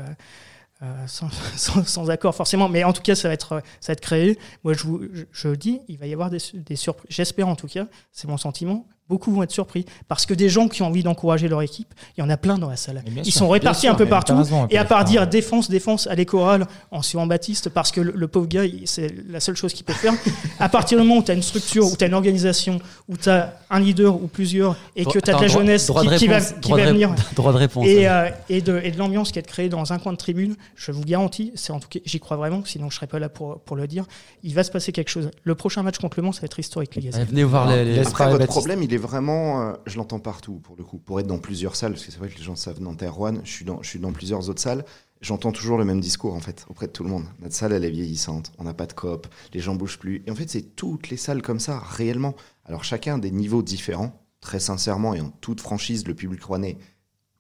[1.07, 4.39] sans, accord forcément, mais en tout cas ça va être, ça va être créé.
[4.65, 7.07] Moi je vous je, dis, il va y avoir des, des surprises.
[7.11, 9.85] J'espère en tout cas, c'est mon sentiment, beaucoup vont être surpris.
[10.09, 12.57] Parce que des gens qui ont envie d'encourager leur équipe, il y en a plein
[12.57, 13.03] dans la salle.
[13.25, 14.35] Ils sont répartis un peu partout.
[14.71, 18.47] et à part dire défense, défense, allez chorale en suivant Baptiste, parce que le, pauvre
[18.47, 20.15] gars, c'est la seule chose qu'il peut faire.
[20.59, 23.17] à partir du moment où tu as une structure, où tu as une organisation, où
[23.17, 26.39] tu as un leader ou plusieurs, et que tu as de la jeunesse qui, va,
[26.87, 27.15] venir.
[27.35, 27.87] Droit de réponse.
[27.87, 30.55] Et, euh, et de, et de l'ambiance qui est créée dans un coin de tribune,
[30.77, 33.29] je vous garantis, c'est en tout cas, j'y crois vraiment, sinon je serais pas là
[33.29, 34.05] pour, pour le dire,
[34.43, 35.31] il va se passer quelque chose.
[35.43, 37.25] Le prochain match contre Le Mans, ça va être historique, les gars.
[37.25, 40.77] venez voir les, les Après, votre problème, il est vraiment euh, je l'entends partout pour
[40.77, 40.99] le coup.
[40.99, 43.41] Pour être dans plusieurs salles, parce que c'est vrai que les gens savent Nanterre Rouen,
[43.45, 44.85] je suis dans, dans plusieurs autres salles.
[45.21, 47.25] J'entends toujours le même discours en fait auprès de tout le monde.
[47.41, 50.23] Notre salle elle est vieillissante, on n'a pas de coop, les gens bougent plus.
[50.27, 52.35] Et en fait c'est toutes les salles comme ça réellement.
[52.65, 54.17] Alors chacun a des niveaux différents.
[54.41, 56.79] Très sincèrement et en toute franchise, le public rouennais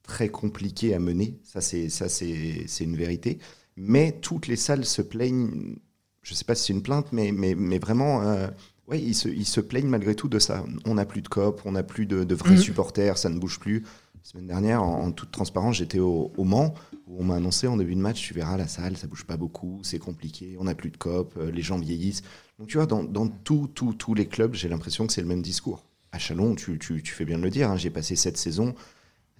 [0.02, 1.38] très compliqué à mener.
[1.44, 3.38] Ça c'est ça c'est une vérité.
[3.76, 5.76] Mais toutes les salles se plaignent.
[6.22, 8.22] Je sais pas si c'est une plainte, mais mais mais vraiment.
[8.22, 8.48] Euh,
[8.90, 10.64] oui, ils se, ils se, plaignent malgré tout de ça.
[10.84, 12.58] On n'a plus de COP, on n'a plus de, de vrais mhm.
[12.58, 13.82] supporters, ça ne bouge plus.
[14.14, 16.74] La semaine dernière, en, toute transparence, j'étais au, au, Mans,
[17.06, 19.36] où on m'a annoncé en début de match, tu verras la salle, ça bouge pas
[19.36, 22.22] beaucoup, c'est compliqué, on n'a plus de COP, euh, les gens vieillissent.
[22.58, 25.86] Donc tu vois, dans, dans tous les clubs, j'ai l'impression que c'est le même discours.
[26.12, 28.74] À Chalon, tu, tu, tu fais bien de le dire, hein, j'ai passé cette saison,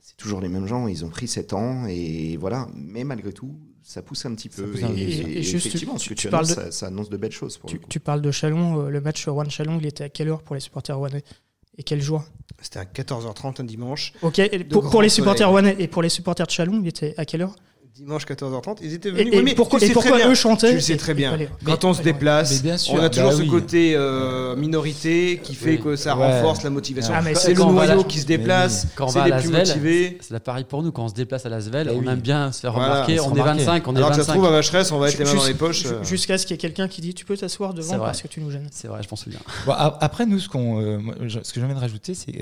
[0.00, 2.68] c'est toujours les mêmes gens, ils ont pris 7 ans, et voilà.
[2.74, 4.72] Mais malgré tout, ça pousse un petit peu.
[4.96, 7.58] Et, effectivement, ce que tu, annonces, ça, annonce de belles choses.
[7.58, 10.28] Pour tu, tu, parles de Chalon, euh, le match Rouen Chalon, il était à quelle
[10.28, 11.24] heure pour les supporters rouennais
[11.78, 12.24] Et quel jour
[12.60, 14.12] C'était à 14h30 un dimanche.
[14.22, 17.24] Ok, pour, pour les supporters rouennais et pour les supporters de Chalon, il était à
[17.24, 17.56] quelle heure?
[17.94, 18.79] Dimanche 14h30.
[18.83, 19.35] Ils étaient venus.
[19.35, 21.37] Et, pourquoi, eux chantaient Tu le sais très bien.
[21.64, 25.96] Quand on se déplace, on a toujours bah ce côté euh, minorité qui fait que
[25.96, 27.12] ça renforce la motivation.
[27.14, 28.87] Ah, c'est le noyau qui se déplace.
[29.09, 30.18] C'est les plus motivés.
[30.20, 30.92] C'est pareil pour nous.
[30.92, 33.20] Quand on se déplace à la Svel, on aime bien se faire remarquer.
[33.20, 34.07] On est 25, on est 25.
[34.07, 35.87] Alors que ça se trouve à Vacheresse, on va être les mains dans les poches.
[35.87, 36.05] Euh.
[36.05, 38.40] Jusqu'à ce qu'il y ait quelqu'un qui dit Tu peux t'asseoir devant parce que tu
[38.40, 38.68] nous gênes.
[38.70, 39.40] C'est vrai, je pense bien.
[39.66, 40.61] Après, nous, ce que
[41.55, 42.35] j'ai envie de rajouter, c'est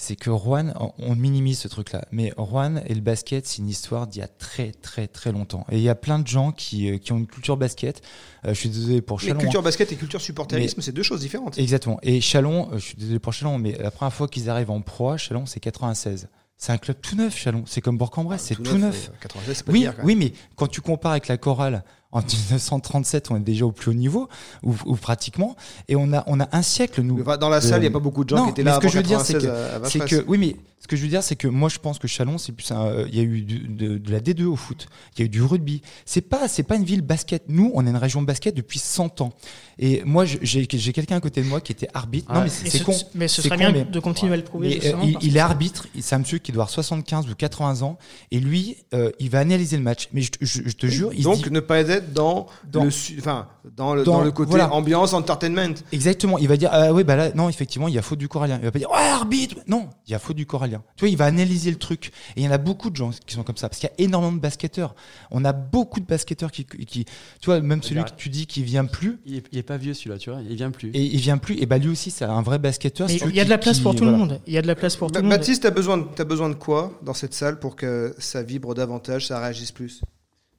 [0.00, 4.06] c'est que Rouen, on minimise ce truc-là, mais Rouen et le basket, c'est une histoire
[4.06, 5.66] d'il y a très très très longtemps.
[5.70, 8.02] Et il y a plein de gens qui, euh, qui ont une culture basket.
[8.44, 9.34] Euh, je suis désolé pour Chalon.
[9.34, 9.64] Mais culture hein.
[9.64, 11.58] basket et culture supporterisme, c'est deux choses différentes.
[11.58, 11.98] Exactement.
[12.02, 14.80] Et Chalon, euh, je suis désolé pour Chalon, mais la première fois qu'ils arrivent en
[14.80, 16.28] proie, Chalon, c'est 96.
[16.56, 17.64] C'est un club tout neuf, Chalon.
[17.66, 19.10] C'est comme Bourg-en-Bresse, c'est tout, neuf.
[19.20, 23.66] 96, oui, oui, mais quand tu compares avec la chorale en 1937, on est déjà
[23.66, 24.28] au plus haut niveau,
[24.62, 25.56] ou, pratiquement,
[25.88, 27.22] et on a, on a un siècle, nous.
[27.22, 28.74] Dans la salle, il n'y a pas beaucoup de gens qui étaient là.
[28.74, 31.22] Ce que je veux dire, c'est que, que, oui, mais ce que je veux dire,
[31.22, 32.72] c'est que moi, je pense que Chalon, c'est plus
[33.08, 35.82] il y a eu de, la D2 au foot, il y a eu du rugby.
[36.06, 37.44] C'est pas, c'est pas une ville basket.
[37.48, 39.34] Nous, on est une région de basket depuis 100 ans.
[39.78, 42.32] Et moi, j'ai quelqu'un à côté de moi qui était arbitre.
[42.32, 42.94] Non, mais c'est con.
[43.14, 44.80] Mais ce serait bien de continuer à le prouver.
[44.86, 45.86] Euh, il, est arbitre.
[46.00, 47.98] C'est un monsieur qui doit avoir 75 ou 80 ans.
[48.30, 50.08] Et lui, euh, il va analyser le match.
[50.14, 54.04] Mais je, te jure, il donc ne pas être dans, dans le, enfin, dans le,
[54.04, 55.74] dans, le côté ambiance, entertainment.
[55.92, 56.38] Exactement.
[56.38, 58.58] Il va dire, ah oui, bah là, non, effectivement, il y a faute du corallien.
[58.60, 59.56] Il va pas dire, ouais, arbitre.
[59.66, 60.82] Non, il y a faute du corallien.
[60.96, 62.12] Tu vois, il va analyser le truc.
[62.36, 63.68] Et il y en a beaucoup de gens qui sont comme ça.
[63.68, 64.94] Parce qu'il y a énormément de basketteurs.
[65.30, 68.62] On a beaucoup de basketteurs qui, qui tu vois, même celui que tu dis qui
[68.62, 69.20] vient plus.
[69.26, 70.40] Il est, pas vieux celui-là, tu vois.
[70.48, 70.90] Il vient plus.
[70.94, 71.60] Et il vient plus.
[71.60, 73.08] Et bah lui aussi, c'est un vrai basketteur.
[73.10, 74.40] il y a de la place pour tout le monde.
[74.46, 75.30] Il y a de la place pour tout le monde.
[75.30, 79.26] Baptiste, t'as besoin, as besoin de quoi dans cette salle pour que ça vibre davantage,
[79.26, 80.00] ça réagisse plus?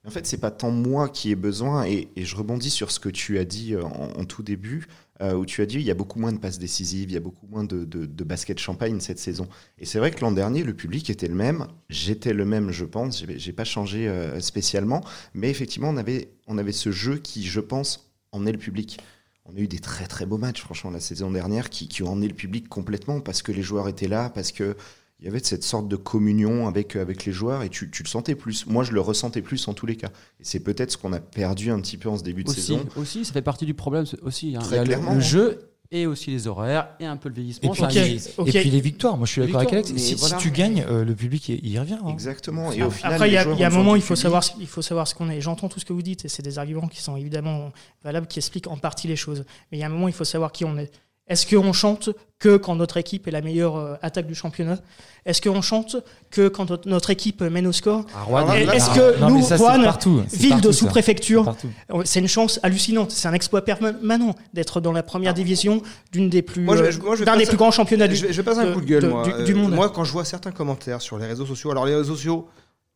[0.05, 3.09] En fait, c'est pas tant moi qui ai besoin, et, je rebondis sur ce que
[3.09, 4.87] tu as dit euh, en tout début.
[5.21, 7.17] Euh, où tu as dit il y a beaucoup moins de passes décisives, il y
[7.17, 9.47] a beaucoup moins de, de, basket champagne cette saison.
[9.77, 12.85] Et c'est vrai que l'an dernier, le public était le même, j'étais le même, je
[12.85, 15.01] pense, j'ai pas changé euh, spécialement,
[15.35, 18.99] mais effectivement, on avait, on avait ce jeu qui, je pense, emmenait le public.
[19.45, 22.13] On a eu des très très beaux matchs, franchement, la saison dernière, qui, qui ont
[22.13, 24.75] emmené le public complètement parce que les joueurs étaient là, parce que
[25.21, 28.07] il y avait cette sorte de communion avec, avec les joueurs et tu, tu, le
[28.07, 28.65] sentais plus.
[28.65, 30.09] Moi, je le ressentais plus en tous les cas.
[30.39, 32.83] Et c'est peut-être ce qu'on a perdu un petit peu en ce début de saison.
[32.95, 34.55] Aussi, ça fait partie du problème aussi.
[34.55, 34.61] Hein.
[34.61, 35.13] Très clairement.
[35.13, 35.59] Le, jeu
[35.91, 37.71] et aussi les horaires et un peu le vieillissement.
[37.71, 39.15] Et puis, les victoires.
[39.15, 39.93] Moi, je suis d'accord avec Alex.
[39.95, 41.99] Si, tu gagnes, euh, le public, il, y revient.
[42.03, 42.09] Hein.
[42.09, 42.71] Exactement.
[42.71, 44.67] Et au final, Après, il y a, y a un moment, il faut, savoir, il
[44.67, 45.39] faut savoir ce qu'on est.
[45.39, 47.71] J'entends tout ce que vous dites et c'est des arguments qui sont évidemment
[48.03, 49.45] valables, qui expliquent en partie les choses.
[49.71, 50.91] Mais il y a un moment, il faut savoir qui on est.
[51.27, 54.79] Est-ce qu'on chante que quand notre équipe est la meilleure euh, attaque du championnat?
[55.25, 55.95] Est-ce qu'on chante
[56.31, 58.05] que quand notre équipe mène au score?
[58.15, 61.55] Ah, Est-ce que nous, Rouen, ville de sous-préfecture,
[61.93, 65.81] euh, c'est une chance hallucinante, c'est un exploit permanent d'être dans la première division
[66.11, 68.73] d'une des plus, euh, d'un des plus grands championnats du, je vais, je passer un
[68.73, 69.43] coup de gueule, moi.
[69.43, 69.73] Du, monde.
[69.73, 72.47] Moi, quand je vois certains commentaires sur les réseaux sociaux, alors les réseaux sociaux,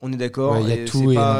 [0.01, 0.57] on est d'accord.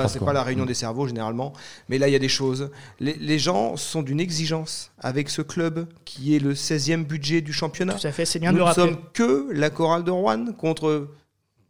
[0.07, 0.67] C'est pas, la réunion mm.
[0.67, 1.53] des cerveaux généralement,
[1.89, 2.71] mais là il y a des choses.
[2.99, 7.93] Les, gens sont d'une exigence avec ce club qui est le 16e budget du championnat.
[7.93, 8.83] Tout à fait, c'est bien Nous de le rappeler.
[8.85, 11.09] Nous sommes que la chorale de Rouen contre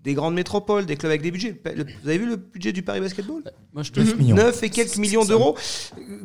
[0.01, 1.59] des grandes métropoles, des clubs avec des budgets.
[1.63, 3.41] vous avez vu le budget du Paris Basketball?
[3.73, 4.35] Moi, je te 9 millions.
[4.35, 5.57] 9 et quelques millions d'euros.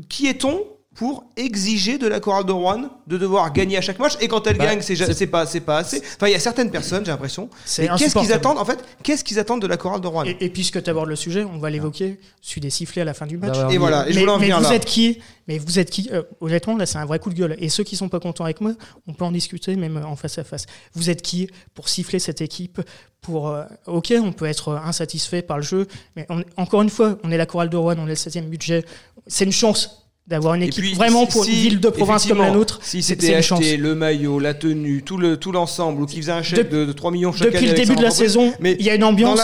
[0.08, 0.62] Qui est-on
[1.00, 4.18] pour exiger de la chorale de Rouen de devoir gagner à chaque match.
[4.20, 6.02] Et quand elle bah, gagne c'est pas c'est pas assez.
[6.16, 7.48] Enfin il y a certaines personnes j'ai l'impression.
[7.64, 10.24] Qu'est-ce qu'ils attendent en fait qu'est-ce qu'ils attendent de la chorale de Rouen?
[10.24, 13.24] Et, puisque tu abordes le sujet on va l'évoquer celui des sifflets à la fin
[13.24, 13.56] du match.
[13.70, 17.06] Et voilà mais, vous êtes qui mais vous êtes qui euh, honnêtement là c'est un
[17.06, 17.56] vrai coup de gueule.
[17.60, 18.72] Et ceux qui sont pas contents avec moi
[19.06, 20.66] on peut en discuter même en face à face.
[20.92, 22.78] Vous êtes qui pour siffler cette équipe
[23.22, 26.26] pour euh, ok on peut être insatisfait par le jeu mais
[26.58, 28.84] encore une fois on est la chorale de Rouen on est le 7 budget.
[29.26, 32.80] C'est une chance d'avoir une équipe vraiment pour une ville de province comme la nôtre.
[32.82, 36.42] Si c'était acheté le maillot, la tenue, tout le tout l'ensemble, ou qu'ils faisaient un
[36.42, 39.04] chèque de, 3 millions chaque Depuis le début de la saison, il y a une
[39.04, 39.40] ambiance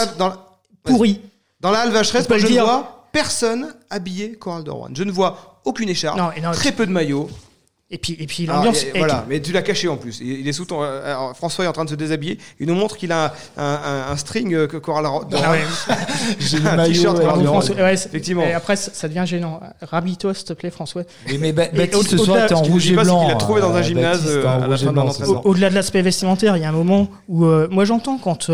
[0.83, 1.21] pourrie.
[1.59, 4.89] Dans la halle Vacheresse, je ne vois personne habillé Coral de Rouen.
[4.93, 6.19] Je ne vois aucune écharpe,
[6.53, 7.29] très peu de maillots.
[7.89, 8.85] Et puis, et puis l'ambiance.
[8.97, 10.19] voilà, mais tu l'as caché en plus.
[10.19, 10.83] Il est sous ton.
[10.83, 12.37] Euh, François est en train de se déshabiller.
[12.59, 15.05] Il nous montre qu'il a un, un, string euh, que Coral.
[15.05, 15.61] Ah ouais.
[16.39, 17.13] J'ai le maillot.
[17.77, 18.43] Ouais, effectivement.
[18.43, 19.61] Et après, ça devient gênant.
[19.81, 21.03] Rhabille-toi, s'il te plaît, François.
[21.29, 23.25] Oui, mais Baptiste, ce soir, t'es en rouge et blanc.
[23.29, 26.57] Il a trouvé dans un euh, gymnase à la fin de Au-delà de l'aspect vestimentaire,
[26.57, 28.51] il y a un moment où moi j'entends quand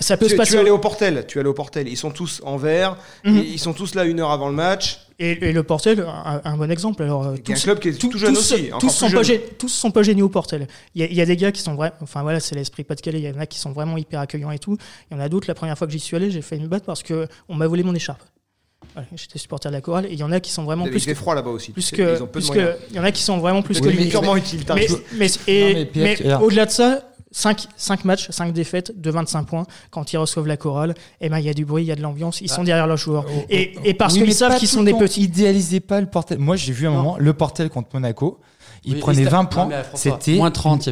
[0.00, 0.52] ça peut se passer.
[0.52, 1.26] Tu es allé au Portel.
[1.28, 1.86] Tu es allé au Portel.
[1.86, 2.96] Ils sont tous en vert.
[3.24, 3.44] Mhm.
[3.46, 5.00] Ils sont tous là une heure avant le match.
[5.18, 6.04] Et, le Portel,
[6.44, 7.02] un, bon exemple.
[7.02, 8.70] Alors, tous, un club qui est tout, jeune aussi.
[8.80, 9.22] Tous sont, pas
[9.58, 10.66] tous sont pas géniaux au Portel.
[10.94, 11.94] Il y, a, des gars qui sont vraiment.
[12.00, 13.20] Enfin voilà, c'est l'esprit Pas-de-Calais.
[13.20, 14.76] Il y en a qui sont vraiment hyper accueillants et tout.
[15.10, 16.66] Il y en a d'autres, la première fois que j'y suis allé, j'ai fait une
[16.66, 18.22] batte parce qu'on m'a volé mon écharpe.
[19.14, 21.06] J'étais supporter de la chorale et il y en a qui sont vraiment plus.
[21.06, 21.72] Il froid là-bas aussi.
[21.72, 23.88] Plus que, plus que, il y en a qui sont vraiment plus que.
[23.88, 29.66] Mais, mais, mais, mais au-delà de ça, 5, 5 matchs, 5 défaites de 25 points.
[29.90, 31.96] Quand ils reçoivent la chorale, eh ben, il y a du bruit, il y a
[31.96, 32.64] de l'ambiance, ils sont ah.
[32.64, 33.26] derrière leurs joueurs.
[33.28, 33.80] Oh, oh, et, oh.
[33.84, 35.24] et, parce qu'ils savent qu'ils sont des petits.
[35.24, 36.38] Idéalisez pas le portel.
[36.38, 38.38] Moi, j'ai vu un moment le portel contre Monaco.
[38.84, 39.68] Il prenait 20 points.
[39.94, 40.90] C'était moins 30,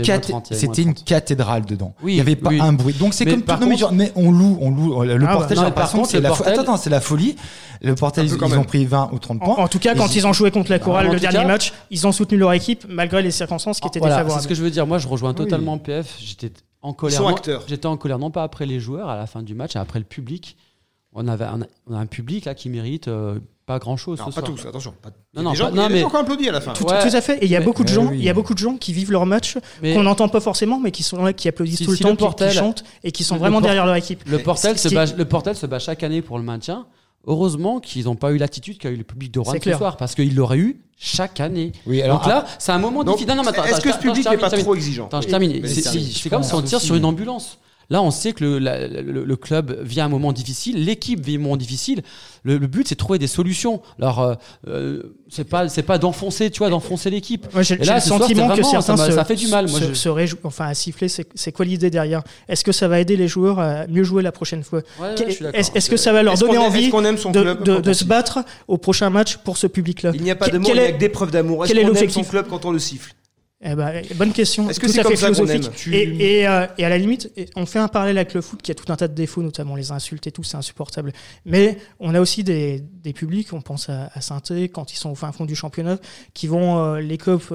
[0.51, 1.95] C'était une cathédrale dedans.
[2.03, 2.95] il n'y avait pas un bruit.
[2.95, 3.55] Donc c'est comme tout.
[3.93, 5.03] mais, on loue, on loue.
[5.03, 7.37] Le ah, portel, par contre, c'est la, Attends, c'est la folie.
[7.81, 9.57] Le portel, ils, ont pris 20 ou 30 points.
[9.57, 12.13] En, tout cas, quand ils ont joué contre la chorale le dernier match, ils ont
[12.13, 14.31] soutenu leur équipe malgré les circonstances qui étaient défavorables.
[14.31, 14.87] C'est ce que je veux dire.
[14.87, 16.17] Moi, je rejoins totalement PF.
[16.21, 17.23] J'étais en colère.
[17.67, 19.99] J'étais en colère non pas après les joueurs à la fin du match, mais après
[19.99, 20.57] le public.
[21.15, 23.39] On avait un, on a un public là qui mérite euh,
[23.73, 24.19] pas grand chose.
[24.19, 24.95] Non, pas tous, attention.
[25.01, 25.11] Pas...
[25.35, 26.01] Non, non, gens, non, mais...
[26.01, 26.73] gens applaudi à la fin.
[26.73, 27.39] Tout, tout à fait.
[27.39, 29.11] Et il y a beaucoup de gens, il y a beaucoup de gens qui vivent
[29.11, 32.15] leur match qu'on n'entend pas forcément, mais qui sont là, qui applaudissent tout le temps,
[32.17, 34.23] qui, chantent et qui sont vraiment derrière leur équipe.
[34.27, 36.87] Le portel, se bat, le portel se bat chaque année pour le maintien.
[37.25, 40.17] Heureusement qu'ils n'ont pas eu l'attitude qu'a eu le public de Rouen ce soir, parce
[40.17, 41.71] qu'il l'aurait eu chaque année.
[41.87, 43.31] Oui, alors, Donc là, c'est un moment difficile.
[43.31, 45.67] Est-ce que ce public n'est pas trop exigeant je termine.
[45.67, 47.59] C'est comme si on tire sur une ambulance.
[47.90, 51.57] Là, on sait que le, le, club vit un moment difficile, l'équipe vit un moment
[51.57, 52.03] difficile.
[52.45, 53.83] Le, but, c'est de trouver des solutions.
[53.99, 54.35] Alors, euh,
[54.68, 57.47] euh, c'est pas, c'est pas d'enfoncer, tu vois, d'enfoncer l'équipe.
[57.61, 59.68] j'ai le sentiment que certains ça, fait du mal.
[59.68, 60.09] Moi, se, se
[60.45, 62.23] enfin, à siffler, c'est quoi l'idée derrière?
[62.49, 64.83] Est-ce que ça va aider les joueurs à mieux jouer la prochaine fois?
[65.55, 69.57] Est-ce que ça va leur donner envie de, de, se battre au prochain match pour
[69.57, 70.12] ce public-là?
[70.14, 71.64] Il n'y a pas de mots, avec des preuves d'amour.
[71.64, 73.14] Est-ce qu'on aime son club quand on le siffle?
[73.64, 74.68] Eh ben, bonne question.
[74.68, 78.18] Est-ce que c'est comme philosophique et, euh, et, à la limite, on fait un parallèle
[78.18, 80.42] avec le foot qui a tout un tas de défauts, notamment les insultes et tout,
[80.42, 81.12] c'est insupportable.
[81.44, 84.40] Mais on a aussi des, des publics, on pense à, à saint
[84.72, 85.98] quand ils sont au fin fond du championnat,
[86.35, 87.55] qui vont euh, les copes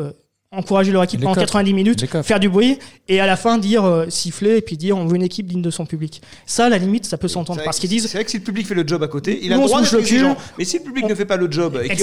[0.51, 4.10] encourager leur équipe pendant 90 minutes, faire du bruit et à la fin dire euh,
[4.10, 6.21] siffler et puis dire on veut une équipe digne de son public.
[6.45, 8.07] Ça, à la limite, ça peut s'entendre parce qu'ils disent.
[8.07, 9.81] C'est vrai que si le public fait le job à côté, il a le droit
[9.81, 10.38] d'être exigeant.
[10.57, 11.93] Mais si le public ne fait pas le job et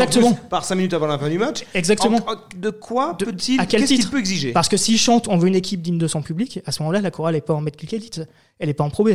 [0.50, 2.20] part 5 minutes avant la fin du match, exactement.
[2.56, 4.52] de quoi peut-il Qu'est-ce qu'il peut exiger?
[4.52, 7.00] Parce que s'il chante on veut une équipe digne de son public, à ce moment-là,
[7.00, 8.20] la chorale n'est pas en élite,
[8.58, 9.10] elle n'est pas en Pro B.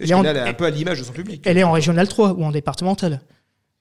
[0.00, 1.42] Elle est, un peu à l'image de son public.
[1.44, 3.20] Elle est en régional 3 ou en départemental.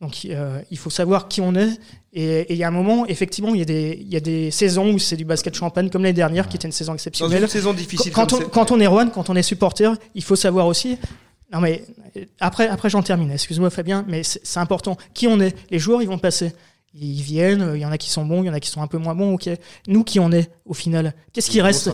[0.01, 1.79] Donc euh, il faut savoir qui on est.
[2.11, 4.51] Et il y a un moment, effectivement, il y a des, il y a des
[4.51, 7.39] saisons où c'est du basket champagne, comme l'année dernière, qui était une saison exceptionnelle.
[7.39, 8.11] Dans une saison difficile.
[8.11, 10.97] Quand, on, quand on est Rouen, quand on est supporter, il faut savoir aussi.
[11.53, 11.83] Non mais
[12.39, 13.31] après, après j'en termine.
[13.31, 14.97] Excuse-moi Fabien, mais c'est important.
[15.13, 15.55] Qui on est?
[15.69, 16.53] Les joueurs, ils vont passer.
[16.93, 17.71] Ils viennent.
[17.75, 18.97] Il y en a qui sont bons, il y en a qui sont un peu
[18.97, 19.35] moins bons.
[19.35, 19.49] Ok.
[19.87, 21.13] Nous, qui on est au final?
[21.31, 21.89] Qu'est-ce qui reste?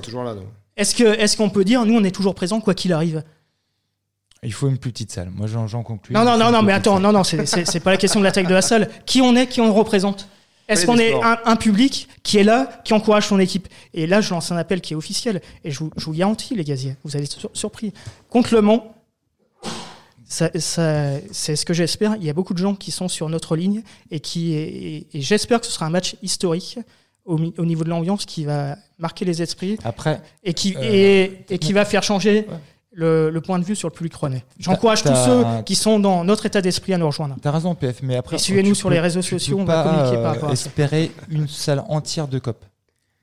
[0.78, 3.24] Est-ce que, est-ce qu'on peut dire, nous, on est toujours présent quoi qu'il arrive?
[4.48, 5.30] Il faut une plus petite salle.
[5.30, 6.14] Moi, j'en conclus.
[6.14, 8.48] Non, non, non, non, mais attends, non, non, c'est pas la question de la taille
[8.48, 8.90] de la salle.
[9.06, 10.30] Qui on est, qui on représente?
[10.70, 13.68] Est-ce qu'on est un, public qui est là, qui encourage son équipe?
[13.94, 15.42] Et là, je lance un appel qui est officiel.
[15.64, 17.94] Et je vous, je vous garantis, les gaziers, vous allez être surpris.
[18.30, 18.96] Contre Le Mans,
[20.26, 22.16] ça, c'est ce que j'espère.
[22.16, 23.82] Il y a beaucoup de gens qui sont sur notre ligne
[24.12, 26.80] et qui et, j'espère que ce sera un match historique
[27.26, 29.78] au, au niveau de l'ambiance qui va marquer les esprits.
[29.84, 32.46] Après, et qui euh, et, et, qui va faire changer
[32.98, 34.44] le, point de vue sur le public rennais.
[34.60, 37.36] J'encourage tous ceux qui sont dans notre état d'esprit à nous rejoindre.
[37.42, 38.38] T'as raison, PF, mais après.
[38.38, 42.28] suivez-nous sur les réseaux sociaux, on va communiquer par rapport à espérer une salle entière
[42.28, 42.58] de COP.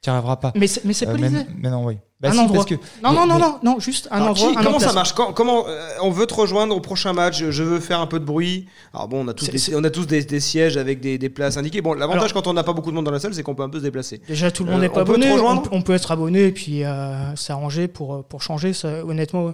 [0.00, 0.52] Tu n'y arriveras pas.
[0.54, 1.96] Mais c'est, pas euh, mais, mais, non, oui.
[2.20, 2.64] Bah un endroit.
[2.64, 2.76] Que...
[3.02, 4.52] Non, non, non, non, non, juste un endroit.
[4.62, 7.98] comment ça marche Comment euh, on veut te rejoindre au prochain match Je veux faire
[7.98, 8.66] un peu de bruit.
[8.92, 11.56] Alors bon, on a tous, des, on a tous des, sièges avec des, des, places
[11.56, 11.80] indiquées.
[11.80, 13.64] Bon, l'avantage quand on n'a pas beaucoup de monde dans la salle, c'est qu'on peut
[13.64, 14.20] un peu se déplacer.
[14.28, 15.30] Déjà, tout le monde n'est pas abonné.
[15.72, 16.82] On, peut être abonné et puis
[17.34, 18.72] s'arranger pour pour changer.
[18.72, 19.52] Ça, honnêtement,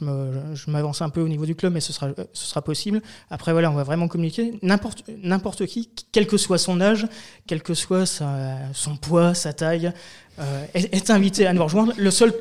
[0.00, 3.02] je m'avance un peu au niveau du club, mais ce sera, ce sera possible.
[3.30, 4.58] Après, voilà, on va vraiment communiquer.
[4.62, 7.06] N'importe qui, quel que soit son âge,
[7.46, 9.92] quel que soit son poids, sa taille,
[10.38, 11.92] euh, est, invité à nous rejoindre.
[11.98, 12.32] Le seul,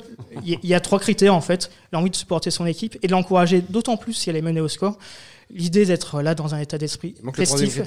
[0.46, 1.70] il y, a trois critères en fait.
[1.92, 4.70] L'envie de supporter son équipe et de l'encourager, d'autant plus si elle est menée au
[4.70, 4.98] score.
[5.50, 7.82] L'idée d'être là dans un état d'esprit festif.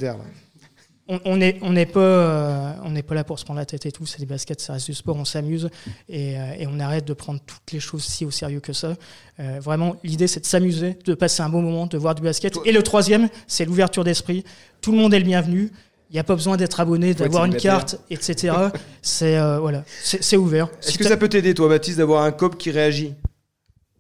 [1.09, 3.92] on n'est on pas euh, on n'est pas là pour se prendre la tête et
[3.92, 4.05] tout.
[4.05, 5.70] C'est des baskets ça reste du sport on s'amuse
[6.11, 8.96] et, euh, et, on arrête de prendre toutes les choses si au sérieux que ça.
[9.38, 12.59] Vraiment l'idée c'est de s'amuser de passer un bon moment de voir du basket.
[12.66, 14.44] Et le troisième c'est l'ouverture d'esprit.
[14.82, 15.72] Tout le monde est le bienvenu
[16.15, 18.55] il n'y a pas besoin d'être abonné, d'avoir une carte, etc.
[19.03, 20.69] c'est voilà, c'est ouvert.
[20.81, 23.15] Est-ce que ça peut t'aider, toi, Baptiste, d'avoir un cop qui réagit?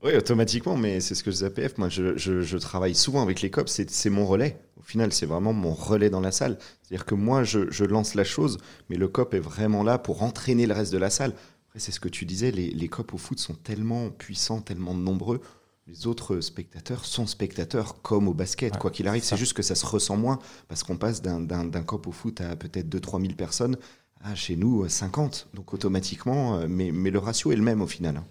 [0.04, 1.76] Oui, automatiquement, mais c'est ce que je dis APF.
[1.76, 4.60] Moi, je, je, je, travaille souvent avec les cops, c'est mon relais.
[4.78, 6.58] Au final, c'est vraiment mon relais dans la salle.
[6.82, 8.58] C'est-à-dire que moi, je, lance la chose,
[8.90, 11.32] mais le COP est vraiment là pour entraîner le reste de la salle.
[11.66, 14.94] Après, c'est ce que tu disais, les, les COP au foot sont tellement puissants, tellement
[14.94, 15.40] nombreux.
[15.86, 19.22] Les autres spectateurs sont spectateurs comme au basket, quoi qu'il arrive.
[19.22, 22.56] C'est juste que ça se ressent moins parce qu'on passe d'un COP au foot à
[22.56, 23.76] peut-être 2-3 000 personnes
[24.22, 25.48] à chez nous 50.
[25.52, 28.22] Donc automatiquement, euh, mais, mais le ratio est le même au final.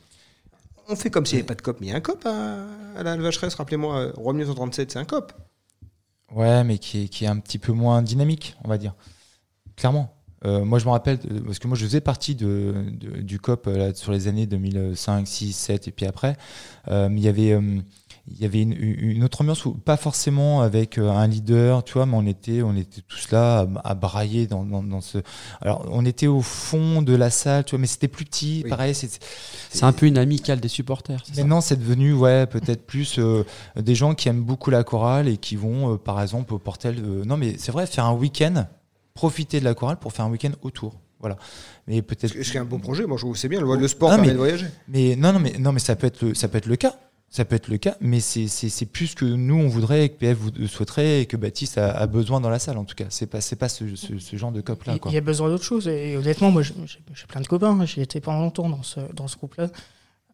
[0.88, 2.26] On fait comme s'il n'y avait pas de COP, mais il y a un COP
[2.26, 5.32] à, la Vacheresse, rappelez-moi, Roi 1937, c'est un COP.
[6.32, 8.96] Ouais, mais qui est, qui est un petit peu moins dynamique, on va dire.
[9.76, 10.14] Clairement.
[10.46, 12.74] Euh, moi, je me rappelle, parce que moi, je faisais partie de,
[13.22, 16.36] du COP euh, là, sur les années 2005, 6, 7 et puis après.
[16.90, 17.58] Euh, il y avait
[18.32, 22.06] il y avait une, autre ambiance où pas forcément avec euh, un leader, tu vois,
[22.06, 25.18] mais on était, on était tous là à, brailler dans, dans, ce.
[25.60, 28.96] Alors, on était au fond de la salle, tu vois, mais c'était plus petit, pareil.
[28.96, 31.22] C'est un peu une amicale des supporters.
[31.36, 33.44] Maintenant, c'est devenu, ouais, peut-être plus euh,
[33.76, 37.02] des gens qui aiment beaucoup la chorale et qui vont, euh, par exemple, au Portel.
[37.26, 38.68] non, mais c'est vrai, faire un week-end,
[39.14, 41.00] profiter de la chorale pour faire un week-end autour.
[41.20, 41.38] Voilà.
[41.88, 42.36] Mais peut-être.
[42.44, 43.06] C'est un bon projet.
[43.06, 43.62] Moi, je trouve c'est bien.
[43.62, 44.68] Le, sport permet de voyager.
[44.90, 46.96] Mais non, non, mais non, mais ça peut être ça peut être le cas.
[47.30, 50.38] Ça peut être le cas, mais c'est plus que nous on voudrait, que PF
[50.68, 53.06] souhaiterait et que Baptiste a, besoin dans la salle en tout cas.
[53.10, 53.88] C'est pas, pas ce,
[54.34, 54.98] genre de cop là.
[55.08, 56.76] Il y a besoin d'autre chose et honnêtement, moi j'ai
[57.28, 59.70] plein de copains, j'ai été pendant longtemps dans ce, dans ce groupe là.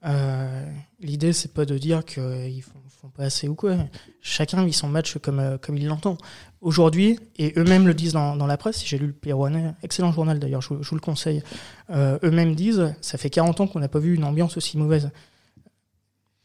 [0.05, 0.65] Euh,
[0.99, 3.77] L'idée c'est pas de dire qu'ils font, font, pas assez ou quoi.
[4.21, 6.17] Chacun vit son match comme, comme il l'entend.
[6.61, 10.39] Aujourd'hui, et eux-mêmes le disent dans, dans la presse, j'ai lu le Pérouanais, excellent journal
[10.39, 11.41] d'ailleurs, je, je, vous le conseille,
[11.89, 15.09] euh, eux-mêmes disent, ça fait 40 ans qu'on n'a pas vu une ambiance aussi mauvaise.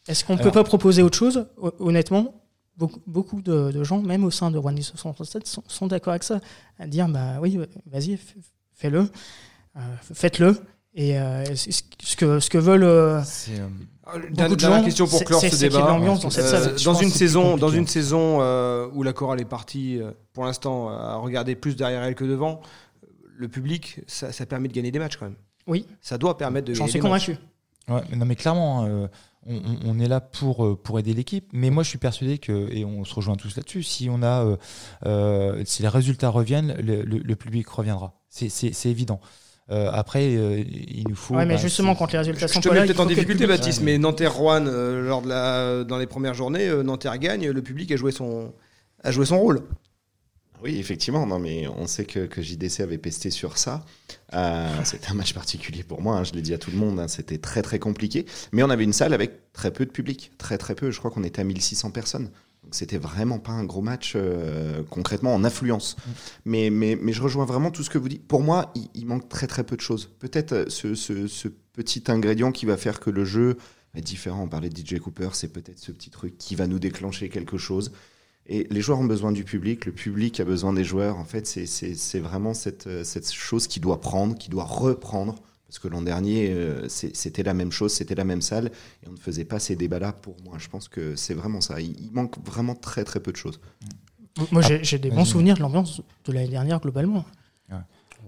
[0.07, 1.47] Est-ce qu'on ne peut pas proposer autre chose?
[1.81, 2.35] Honnêtement,
[2.77, 6.41] beaucoup, de, gens, même au sein de Rwanda 1967, sont, sont d'accord avec ça.
[6.79, 8.19] À dire, bah oui, vas-y,
[8.75, 9.11] fais-le,
[9.77, 9.81] euh,
[10.13, 10.59] faites-le.
[10.95, 13.25] Et euh, ce, que, ce que veulent.
[14.07, 15.79] Euh, beaucoup de gens, question pour clore ce débat.
[15.79, 18.39] Dans, dans, une saison, dans une saison
[18.93, 20.01] où la chorale est partie,
[20.33, 22.61] pour l'instant, à regarder plus derrière elle que devant,
[23.37, 25.37] le public, ça, ça, permet de gagner des matchs quand même.
[25.67, 25.87] Oui.
[26.01, 27.13] Ça doit permettre de gagner des matchs.
[27.13, 27.39] J'en suis convaincu.
[27.89, 29.09] Ouais, non, mais clairement
[29.47, 31.49] on, est là pour, euh, pour aider l'équipe.
[31.53, 34.45] Mais moi, je suis persuadé que, et on se rejoint tous là-dessus, si, on a,
[34.45, 34.57] euh,
[35.07, 38.15] euh, si les résultats reviennent, le, public reviendra.
[38.29, 39.21] C'est évident.
[39.69, 41.35] Après, il nous faut.
[41.35, 43.83] Ouais, mais bah, justement, quand les résultats sont je te mets peut-être en difficulté, Baptiste,
[43.83, 48.13] mais Nanterre-Rouen, lors de la, dans les premières journées, Nanterre gagne, le public a joué
[48.13, 48.53] son,
[49.03, 49.63] a joué son rôle.
[50.65, 51.27] Oui, effectivement.
[51.27, 53.85] Non, mais on sait que, que JDC avait pesté sur ça.
[54.33, 56.17] Euh, c'était un match particulier pour moi.
[56.17, 56.99] Hein, je l'ai dit à tout le monde.
[56.99, 58.25] Hein, c'était très très compliqué.
[58.53, 60.91] Mais on avait une salle avec très peu de public, très très peu.
[60.91, 62.31] Je crois qu'on était à 1600 personnes.
[62.75, 65.97] C'était vraiment pas un gros match euh, concrètement en affluence.
[66.45, 68.27] Mais, mais, mais je rejoins vraiment tout ce que vous dites.
[68.27, 70.11] Pour moi, il, manque très très peu de choses.
[70.19, 73.57] Peut-être euh, ce, ce, ce, petit ingrédient qui va faire que le jeu
[73.95, 74.43] est différent.
[74.43, 77.59] On parlait de DJ Cooper, c'est peut-être ce petit truc qui va nous déclencher quelque
[77.59, 77.93] chose.
[78.47, 81.17] Et les joueurs ont besoin du public, le public a besoin des joueurs.
[81.17, 85.37] En fait, c'est vraiment cette, euh, cette chose qui doit prendre, qui doit reprendre.
[85.75, 88.71] Parce que l'an dernier, euh, c'était la même chose, c'était la même salle,
[89.03, 90.55] et on ne faisait pas ces débats-là pour moi.
[90.57, 91.81] Je pense que c'est vraiment ça.
[91.81, 93.59] Il, manque vraiment très très peu de choses.
[94.53, 97.25] Moi, j'ai des bons souvenirs de l'ambiance de l'année dernière globalement.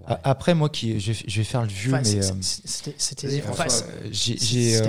[0.05, 2.03] Après, moi, qui, je, vais faire le vieux, mais.
[2.41, 3.41] C'était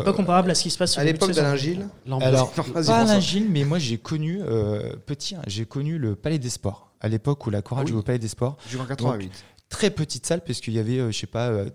[0.02, 1.86] pas comparable à ce qui se passe à l'époque d'Alain Gilles.
[2.20, 6.40] Alors, pas Alain Gilles, mais moi, j'ai connu, euh, petit, hein, j'ai connu le Palais
[6.40, 8.58] des Sports, à l'époque où la chorale ah jouait au Palais des Sports.
[8.80, 9.30] en 88
[9.68, 11.68] très petite salle parce qu'il y avait euh, je sais pas euh,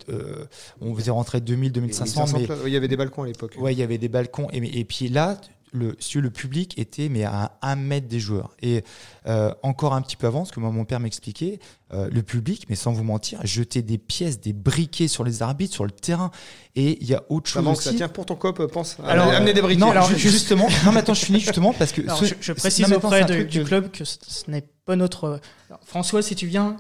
[0.82, 3.80] on faisait rentrer 2000 2500 mais il y avait des balcons à l'époque ouais il
[3.80, 5.40] y avait des balcons et, et puis là
[5.74, 8.56] le, si le public était mais à un mètre des joueurs.
[8.62, 8.84] Et
[9.28, 11.60] euh, encore un petit peu avant, ce que moi, mon père m'expliquait,
[11.94, 15.74] euh, le public, mais sans vous mentir, jetait des pièces, des briquets sur les arbitres,
[15.74, 16.32] sur le terrain.
[16.76, 17.84] Et il y a autre chose aussi.
[17.84, 18.98] Ça tient pour ton cop, pense.
[19.04, 19.80] Alors, amener des briquets.
[19.80, 22.02] Non, alors, justement, non, mais attends, je finis justement parce que.
[22.40, 25.42] je, précise auprès du club que ce n'est pas notre.
[25.86, 26.78] François, si tu viens,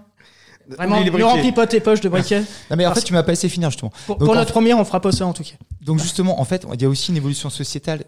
[0.68, 2.42] Vraiment, ne remplis pas tes poches de briquets.
[2.70, 3.92] non, mais en fait, tu m'as pas laissé finir, justement.
[4.06, 5.56] Pour, notre première, on fera pas ça, en tout cas.
[5.82, 8.04] Donc, justement, en fait, il y a aussi une évolution sociétale.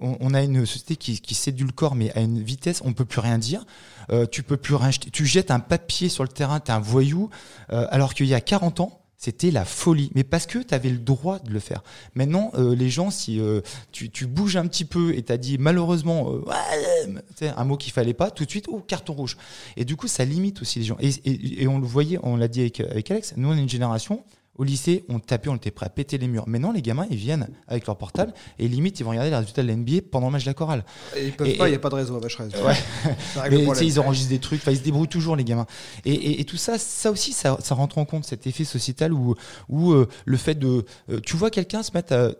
[0.00, 3.20] On, a une société qui, qui le corps, mais à une vitesse, on peut plus
[3.20, 3.64] rien dire.
[4.10, 6.80] Euh, tu peux plus rien Tu jettes un papier sur le terrain, tu es un
[6.80, 7.30] voyou.
[7.72, 10.10] Euh, alors qu'il y a 40 ans, c'était la folie.
[10.14, 11.84] Mais parce que tu avais le droit de le faire.
[12.14, 13.60] Maintenant, euh, les gens, si euh,
[13.92, 17.92] tu, tu, bouges un petit peu et tu as dit malheureusement euh, un mot qu'il
[17.92, 19.36] fallait pas, tout de suite, oh, carton rouge.
[19.76, 20.96] Et du coup, ça limite aussi les gens.
[21.00, 23.60] Et, et, et on le voyait, on l'a dit avec, avec Alex, nous, on est
[23.60, 24.24] une génération,
[24.60, 26.46] au lycée, on tapait, on était prêt à péter les murs.
[26.46, 29.62] Maintenant, les gamins, ils viennent avec leur portable et limite, ils vont regarder les résultats
[29.62, 30.84] de l'NBA pendant le match de la chorale.
[31.16, 32.52] Et ils peuvent pas, il n'y a pas de réseau à Vacheresse.
[32.62, 33.80] Ouais.
[33.80, 35.66] ils enregistrent des trucs, ils se débrouillent toujours, les gamins.
[36.04, 39.34] Et, tout ça, ça aussi, ça, rentre en compte, cet effet sociétal où,
[39.70, 40.84] où euh, le fait de.
[41.08, 42.32] Euh, tu vois quelqu'un se mettre à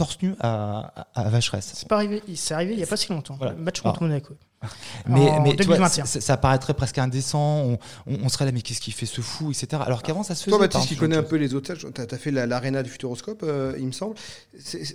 [0.00, 1.72] torse nu à, à, Vacheresse.
[1.74, 3.36] C'est pas arrivé, c'est arrivé il n'y a pas si longtemps.
[3.36, 3.52] Voilà.
[3.52, 4.34] match contre Monaco.
[5.06, 5.56] Mais, mais
[6.04, 7.78] ça, paraîtrait presque indécent.
[8.06, 9.82] On, serait là, mais qu'est-ce qu'il fait ce fou, etc.
[9.86, 10.54] Alors qu'avant, ça se faisait.
[10.54, 13.74] Toi, Baptiste, qui connais un peu les otages, tu as, fait l'aréna du Futuroscope, euh,
[13.78, 14.16] il me semble.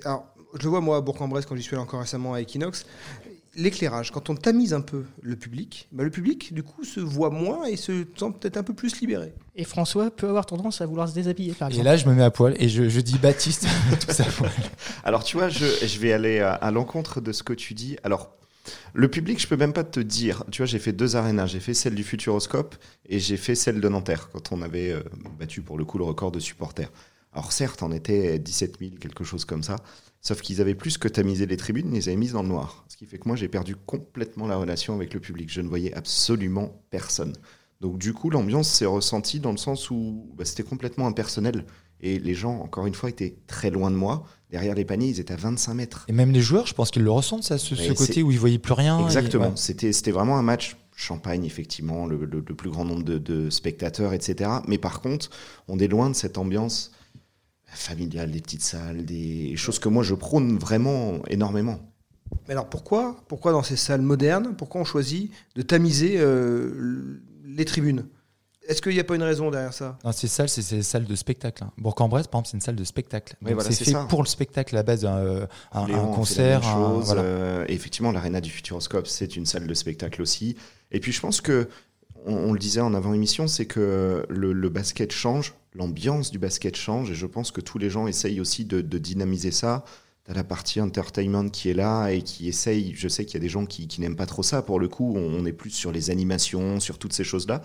[0.03, 2.85] alors, je le vois, moi, à Bourg-en-Bresse, quand j'y suis allé encore récemment à Equinox.
[3.55, 7.29] L'éclairage, quand on tamise un peu le public, bah, le public, du coup, se voit
[7.29, 9.33] moins et se sent peut-être un peu plus libéré.
[9.55, 11.87] Et François peut avoir tendance à vouloir se déshabiller, par exemple.
[11.87, 13.67] Et là, je me mets à poil et je, dis Baptiste,
[13.99, 14.25] tout ça.
[15.03, 17.97] Alors, tu vois, je, je vais aller à, à l'encontre de ce que tu dis.
[18.03, 18.35] Alors,
[18.93, 20.43] le public, je peux même pas te dire.
[20.51, 21.47] Tu vois, j'ai fait deux arénas.
[21.47, 22.75] J'ai fait celle du Futuroscope
[23.07, 25.03] et j'ai fait celle de Nanterre, quand on avait euh,
[25.39, 26.91] battu pour le coup le record de supporters.
[27.33, 29.75] Alors certes, on était 17 000, quelque chose comme ça.
[30.26, 32.84] Sauf qu'ils avaient plus que tamisé les tribunes, ils les avaient mises dans le noir.
[32.88, 35.51] Ce qui fait que moi, j'ai perdu complètement la relation avec le public.
[35.51, 37.34] Je ne voyais absolument personne.
[37.80, 41.65] Donc du coup, l'ambiance s'est ressentie dans le sens où bah, c'était complètement impersonnel.
[42.01, 44.26] Et les gens, encore une fois, étaient très loin de moi.
[44.49, 46.05] Derrière les paniers, ils étaient à 25 mètres.
[46.07, 48.39] Et même les joueurs, je pense qu'ils le ressentent, ça, ce, côté où ils ne
[48.39, 49.05] voyaient plus rien.
[49.05, 49.55] Exactement.
[49.55, 54.49] C'était vraiment un match champagne, effectivement, le, plus grand nombre de, spectateurs, etc.
[54.67, 55.30] Mais par contre,
[55.67, 56.91] on est loin de cette ambiance
[57.78, 61.80] familiale, des petites salles, des choses que moi je prône vraiment énormément.
[62.47, 67.65] Mais alors pourquoi, pourquoi dans ces salles modernes, pourquoi on choisit de tamiser euh, les
[67.65, 68.05] tribunes?
[68.67, 69.97] Est-ce qu'il n'y a pas une raison derrière ça?
[70.03, 71.63] Non, ces salles, c'est des salles de spectacle.
[71.63, 71.71] Hein.
[71.78, 73.36] Bourg-en-Bresse, par exemple, c'est une salle de spectacle.
[73.59, 76.61] c'est fait pour le spectacle à la base, un, un, concert.
[77.15, 80.55] Euh, effectivement, l'aréna du Futuroscope, c'est une salle de spectacle aussi.
[80.91, 81.69] Et puis, je pense que,
[82.26, 87.15] on, le disait en avant-émission, c'est que le, basket change, l'ambiance du basket change, et
[87.15, 89.86] je pense que tous les gens essayent aussi de, dynamiser ça.
[90.26, 92.93] T'as la partie entertainment qui est là et qui essaye.
[92.95, 94.63] Je sais qu'il y a des gens qui, n'aiment pas trop ça.
[94.63, 97.61] Pour le coup, on est plus sur les animations, sur toutes ces choses-là.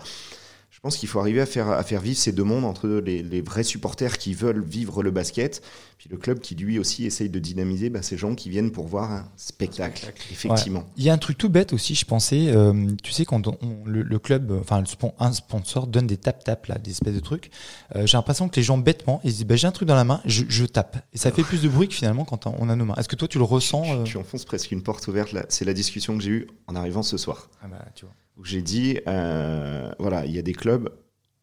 [0.81, 3.41] Je pense qu'il faut arriver à faire, à faire vivre ces deux mondes entre les,
[3.43, 5.61] vrais supporters qui veulent vivre le basket,
[5.99, 8.87] puis le club qui lui aussi essaye de dynamiser bah, ces gens qui viennent pour
[8.87, 10.83] voir un spectacle, effectivement.
[10.97, 12.73] Il y a un truc tout bête aussi, je pensais, euh,
[13.03, 13.47] tu sais, quand
[13.85, 14.83] le, club, enfin
[15.19, 17.51] un sponsor donne des tap-tap, là, des espèces de trucs,
[17.95, 20.03] euh, j'ai l'impression que les gens bêtement, ils disent bah, j'ai un truc dans la
[20.03, 20.97] main, je, tape.
[21.13, 22.95] Et ça fait plus de bruit que finalement quand on a nos mains.
[22.95, 25.45] Est-ce que toi tu le ressens euh Tu enfonces presque une porte ouverte, là.
[25.49, 27.51] c'est la discussion que j'ai eue en arrivant ce soir.
[27.61, 30.89] Ah bah, tu vois où j'ai dit, euh, voilà, il y a des clubs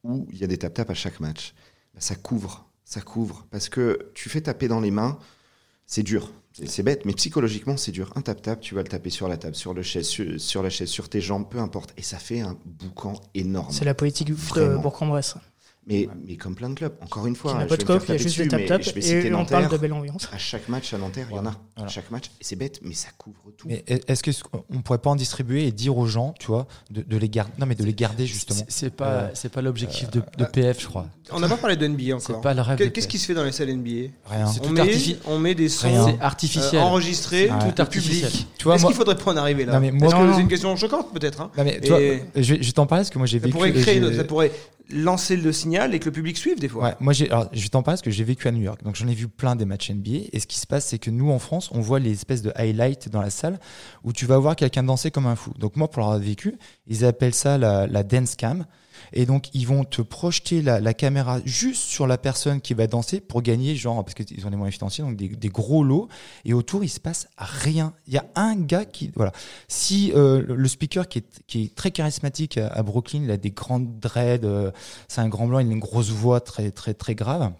[0.05, 1.55] où il y a des tap-tap à chaque match.
[1.95, 3.47] Bah, ça couvre, ça couvre.
[3.51, 5.19] Parce que tu fais taper dans les mains,
[5.87, 6.33] c'est dur.
[6.67, 8.13] C'est bête, mais psychologiquement, c'est dur.
[8.17, 10.89] Un tap-tap, tu vas le taper sur la table, sur, le chaise, sur, la chaise,
[10.89, 11.95] sur tes jambes, peu importe.
[11.97, 13.71] Et ça fait un boucan énorme.
[13.71, 15.37] C'est la politique de Bourg-en-Bresse.
[15.89, 18.03] Mais, mais comme plein de clubs, encore une fois, il n'y a pas de cop,
[18.07, 20.29] il y a juste des tap-tap et on parle de belle ambiance.
[20.33, 21.55] À chaque match à Nanterre, il y en a.
[21.77, 23.69] À chaque match, c'est bête, mais ça couvre tout.
[23.69, 27.29] Mais est-ce qu'on pourrait pas en distribuer et dire aux gens, tu vois, de, les
[27.29, 28.61] garder Non, mais de les garder justement.
[28.69, 31.07] C'est pas, euh, c'est pas l'objectif de, de, PF, je crois.
[31.31, 32.41] On n'a pas parlé de NBA encore.
[32.41, 32.91] Pas le rêve.
[32.91, 34.47] Qu'est-ce qui se fait dans les salles NBA Rien.
[34.63, 38.31] On met, on met des sons artificiels enregistrés, tout artificiel.
[38.31, 39.81] Est-ce qu'il faudrait pas en arriver là
[40.39, 41.41] c'est une question choquante peut-être.
[41.41, 41.51] Hein.
[42.37, 43.57] je vais t'en parler parce que moi j'ai vécu.
[44.15, 44.53] Ça pourrait
[44.91, 46.95] lancer le signal et que le public suive des fois.
[47.01, 48.83] Moi, j'ai, je t'en parler parce que j'ai vécu à New York.
[48.83, 50.29] Donc, j'en ai vu plein des matchs NBA.
[50.33, 52.53] Et ce qui se passe, c'est que nous, en France, on voit les espèces de
[52.55, 53.59] highlights dans la salle
[54.05, 55.53] où tu vas voir quelqu'un danser comme un fou.
[55.59, 58.65] Donc, moi, pour l'avoir vécu, ils appellent ça la dance cam.
[59.13, 63.21] Et donc, ils vont te projeter la, caméra juste sur la personne qui va danser
[63.21, 66.09] pour gagner, genre, parce qu'ils ont les moyens financiers, donc des, gros lots.
[66.45, 67.93] Et autour, il se passe rien.
[68.07, 69.11] Il y a un gars qui.
[69.15, 69.33] Voilà.
[69.69, 71.19] Si euh, le speaker qui
[71.55, 74.71] est, très charismatique à, Brooklyn, il a des grandes dreads, euh,
[75.09, 77.53] c'est un grand blanc, il a une grosse voix très, très, très grave.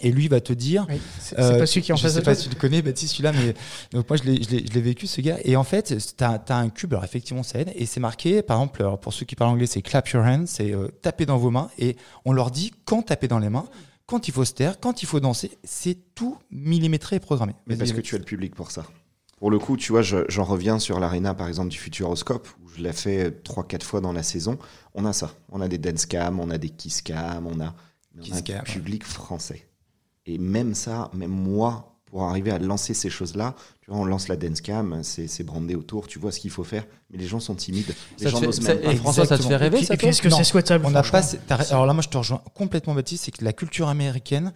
[0.00, 0.86] Et lui va te dire.
[1.20, 3.32] c'est pas celui qui en Je face sais pas si tu le connais, Baptiste, celui-là,
[3.32, 3.54] mais
[3.92, 5.38] donc moi je l'ai vécu ce gars.
[5.44, 8.58] Et en fait, tu as, un cube, alors effectivement ça aide, et c'est marqué, par
[8.58, 11.70] exemple, pour ceux qui parlent anglais, c'est clap your hands, c'est taper dans vos mains,
[11.78, 13.66] et on leur dit quand taper dans les mains
[14.10, 17.54] quand il faut se taire, quand il faut danser, c'est tout millimétré et programmé.
[17.68, 18.84] Mais parce que tu as le public pour ça.
[19.38, 22.82] Pour le coup, tu vois, j'en reviens sur l'arena, par exemple, du Futuroscope, où je
[22.82, 24.58] l'ai fait 3-4 fois dans la saison.
[24.94, 25.32] On a ça.
[25.50, 27.72] On a des dance cam, on a des kiss cam, on a,
[28.18, 29.64] on a un public français.
[30.30, 34.28] Et même ça, même moi, pour arriver à lancer ces choses-là, tu vois, on lance
[34.28, 37.40] la dance cam, c'est brandé autour, tu vois ce qu'il faut faire, mais les gens
[37.40, 37.92] sont timides.
[38.20, 38.94] Les gens n'osent même pas.
[38.96, 41.22] François, ça te fait rêver ça Est-ce que c'est souhaitable on n'a pas.
[41.70, 44.52] Alors là, moi, je te rejoins complètement, Baptiste, c'est que la culture américaine,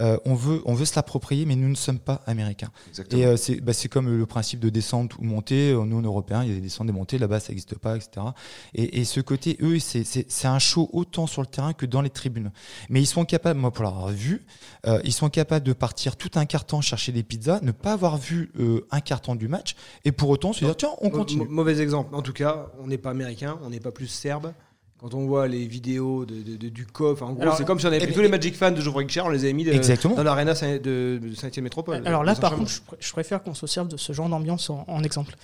[0.00, 2.70] euh, on veut, on veut se l'approprier, mais nous ne sommes pas américains.
[2.88, 3.22] Exactement.
[3.22, 5.72] Et euh, c'est bah, comme le principe de descente ou montée.
[5.72, 7.18] Nous, en Européens, il y a des descentes, des montées.
[7.18, 8.26] Là-bas, ça n'existe pas, etc.
[8.74, 12.10] Et, et, ce côté, eux, c'est un show autant sur le terrain que dans les
[12.10, 12.52] tribunes.
[12.88, 14.46] Mais ils sont capables, moi, pour l'avoir vu,
[14.86, 18.16] euh, ils sont capables de partir tout un carton chercher des pizzas, ne pas avoir
[18.16, 21.46] vu euh, un carton du match, et pour autant se dire tiens, on continue.
[21.48, 22.14] mauvais exemple.
[22.14, 24.52] En tout cas, on n'est pas américain, on n'est pas plus serbe.
[25.00, 28.00] Quand on voit les vidéos de, du COF, en gros, c'est comme si on avait
[28.00, 31.20] pris tous les Magic fans de Geoffrey Guichard, on les avait mis dans l'arena de,
[31.36, 32.02] Saint-Etienne Métropole.
[32.04, 35.36] Alors là, par contre, je, préfère qu'on se serve de ce genre d'ambiance en, exemple.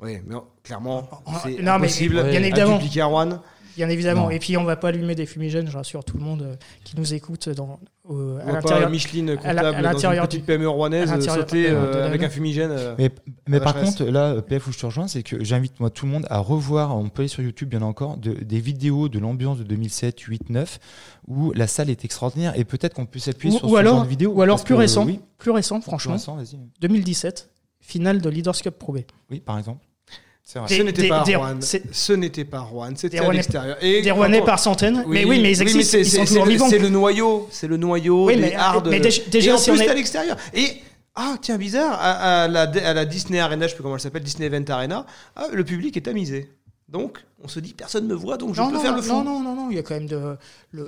[0.00, 1.08] Oui, mais clairement,
[1.42, 2.22] c'est impossible.
[2.24, 2.80] bien évidemment.
[3.76, 4.30] À Bien évidemment.
[4.30, 6.96] Et puis on va pas allumer des fumigènes, je rassure tout le monde euh, qui
[6.96, 8.90] nous écoute dans, à l'intérieur.
[8.90, 12.70] Micheline comptable à, l'intérieur dans une petite PME rouennaise sauter euh, avec un fumigène.
[12.70, 13.10] Euh, mais,
[13.46, 16.12] mais par contre, là, PF où je te rejoins, c'est que j'invite moi tout le
[16.12, 16.96] monde à revoir.
[16.96, 20.50] On peut aller sur YouTube, bien encore, de, des vidéos de l'ambiance de 2007, 8,
[20.50, 20.78] 9,
[21.28, 24.08] où la salle est extraordinaire et peut-être qu'on peut s'appuyer sur ce alors, genre de
[24.08, 24.32] vidéo.
[24.32, 25.06] Ou alors plus récent,
[25.38, 26.16] plus récent, franchement.
[26.80, 27.50] 2017,
[27.80, 28.98] finale de Leaders Cup Pro B.
[29.30, 29.84] Oui, par exemple.
[30.46, 31.58] Ce n'était pas Rouen.
[31.60, 32.92] Ce n'était pas Rouen.
[32.94, 33.76] C'était à l'extérieur.
[33.80, 35.04] Des Rouennais par centaines.
[35.08, 35.98] mais oui, mais ils existent.
[35.98, 36.68] ils sont toujours vivants.
[36.68, 37.48] C'est le noyau.
[37.50, 38.88] C'est le noyau des mais, hard.
[38.88, 40.36] Mais déjà, et en plus, à l'extérieur.
[40.54, 40.82] Et
[41.18, 44.22] ah tiens bizarre à, la, à, la, Disney Arena, je sais plus comment elle s'appelle,
[44.22, 46.50] Disney Event Arena, ah, le public est tamisé.
[46.90, 49.12] Donc on se dit personne ne me voit donc je peux faire le fou.
[49.12, 50.36] Non non non non, il y a quand même de
[50.70, 50.86] le,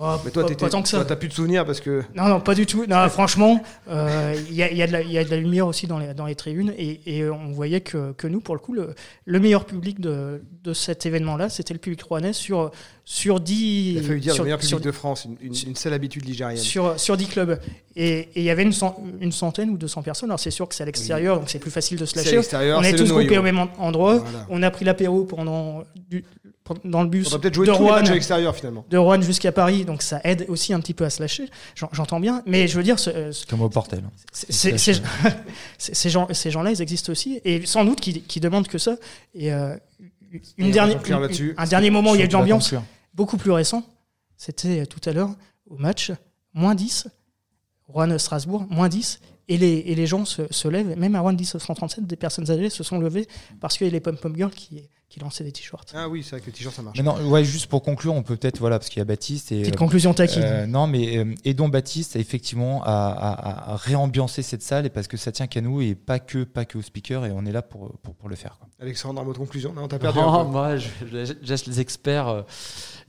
[0.00, 2.04] Oh, mais toi, t'as plus de souvenirs parce que.
[2.14, 2.86] Non, non, pas du tout.
[2.86, 5.98] Non, franchement, euh, il y, a, y, a y, a, de la lumière aussi dans
[5.98, 8.94] les, dans les tribunes et, et on voyait que, que, nous, pour le coup, le,
[9.24, 12.70] le meilleur public de, de cet événement-là, c'était le public rouennais sur,
[13.10, 13.92] sur 10.
[13.92, 16.26] Il a fallu dire sur, le meilleur public de France, une, une, une seule habitude
[16.26, 16.58] ligérienne.
[16.58, 17.58] Sur, sur 10 clubs.
[17.96, 18.74] Et il y avait une,
[19.22, 20.28] une, centaine ou 200 personnes.
[20.28, 22.38] Alors c'est sûr que c'est à l'extérieur, donc c'est plus facile de se lâcher.
[22.76, 24.22] On est, tous groupés au même endroit.
[24.50, 26.22] On a pris l'apéro pendant du,
[26.84, 28.84] dans le bus peut-être jouer de Rouen, à l'extérieur finalement.
[28.90, 31.48] De Rouen jusqu'à Paris, donc ça aide aussi un petit peu à se lâcher.
[31.74, 34.02] J'entends bien, mais je veux dire, ce, comme au portel.
[34.32, 34.76] Ces,
[35.78, 38.96] ces gens, ces gens-là, ils existent aussi, et sans doute qui, qui demandent que ça.
[39.34, 39.74] Et euh,
[40.58, 41.00] une dernière,
[41.56, 42.74] un dernier moment où il y a de l'ambiance,
[43.18, 43.82] beaucoup plus récent,
[44.36, 45.34] c'était tout à l'heure
[45.66, 46.12] au match,
[46.54, 47.08] moins 10,
[47.88, 49.18] Rouen-Strasbourg, moins 10,
[49.48, 52.50] et les, et les gens se, se, lèvent, même à Rouen 10 137, des personnes
[52.50, 53.26] âgées se sont levées
[53.60, 55.92] parce qu'il y a les pom-pom girls qui, qui lançait des t-shirts.
[55.94, 56.98] Ah oui, c'est vrai que les t-shirts ça marche.
[56.98, 59.52] Mais non, ouais, juste pour conclure, on peut peut-être, voilà, parce qu'il y a Baptiste.
[59.52, 60.42] Et, Petite euh, conclusion taquine.
[60.44, 65.16] Euh, non, mais euh, aidons Baptiste effectivement à, à, réambiancer cette salle et parce que
[65.16, 67.62] ça tient qu'à nous et pas que, pas que aux speakers et on est là
[67.62, 68.58] pour, pour, pour le faire.
[68.58, 68.68] Quoi.
[68.80, 69.72] Alexandre, votre conclusion?
[69.72, 70.18] Non, t'as perdu.
[70.18, 72.42] Non, moi, je, je, laisse les experts euh,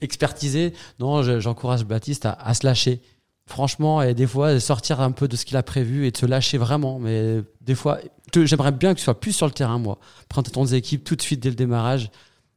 [0.00, 0.72] expertiser.
[1.00, 3.02] Non, j'encourage Baptiste à, à se lâcher
[3.50, 6.26] franchement, et des fois, sortir un peu de ce qu'il a prévu et de se
[6.26, 6.98] lâcher vraiment.
[6.98, 7.98] Mais des fois,
[8.34, 9.98] j'aimerais bien que tu sois plus sur le terrain, moi.
[10.28, 12.10] Prends ton équipes tout de suite dès le démarrage.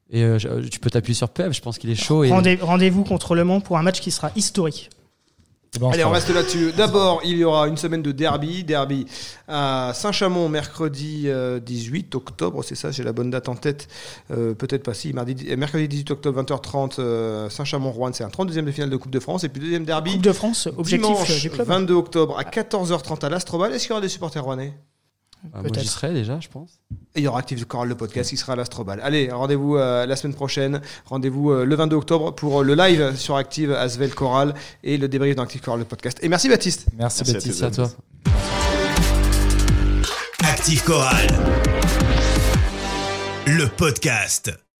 [0.09, 0.37] Et euh,
[0.69, 2.23] tu peux t'appuyer sur Pep, je pense qu'il est chaud.
[2.29, 4.89] Rendez-vous contre Le Mans pour un match qui sera historique.
[5.81, 6.71] Allez, on reste là-dessus.
[6.75, 8.63] D'abord, il y aura une semaine de derby.
[8.63, 9.05] Derby
[9.47, 11.27] à Saint-Chamond, mercredi
[11.61, 12.63] 18 euh, octobre.
[12.63, 13.87] C'est ça, j'ai la bonne date en tête.
[14.31, 15.13] Euh, peut-être pas si.
[15.13, 18.11] Mardi, mercredi 18 octobre, 20h30, Saint-Chamond-Rouen.
[18.13, 19.43] C'est un 32e de finale de Coupe de France.
[19.43, 20.13] Et puis deuxième derby.
[20.13, 23.73] Coupe de France, objectif dimanche, 22 octobre à 14h30 à l'Astrobal.
[23.73, 24.73] Est-ce qu'il y aura des supporters rouennais?
[25.51, 26.79] Ah, moi, j'y serai déjà, je pense.
[27.15, 28.99] Et il y aura Active Coral, le podcast, qui sera à l'Astrobal.
[29.03, 30.81] Allez, rendez-vous euh, la semaine prochaine.
[31.05, 35.07] Rendez-vous euh, le 22 octobre pour euh, le live sur Active Asvel Coral et le
[35.07, 36.19] débrief d'Active Coral, le podcast.
[36.21, 36.87] Et merci Baptiste.
[36.97, 37.91] Merci, Baptiste, à, toi.
[40.43, 41.27] Active Coral,
[43.47, 44.62] le podcast.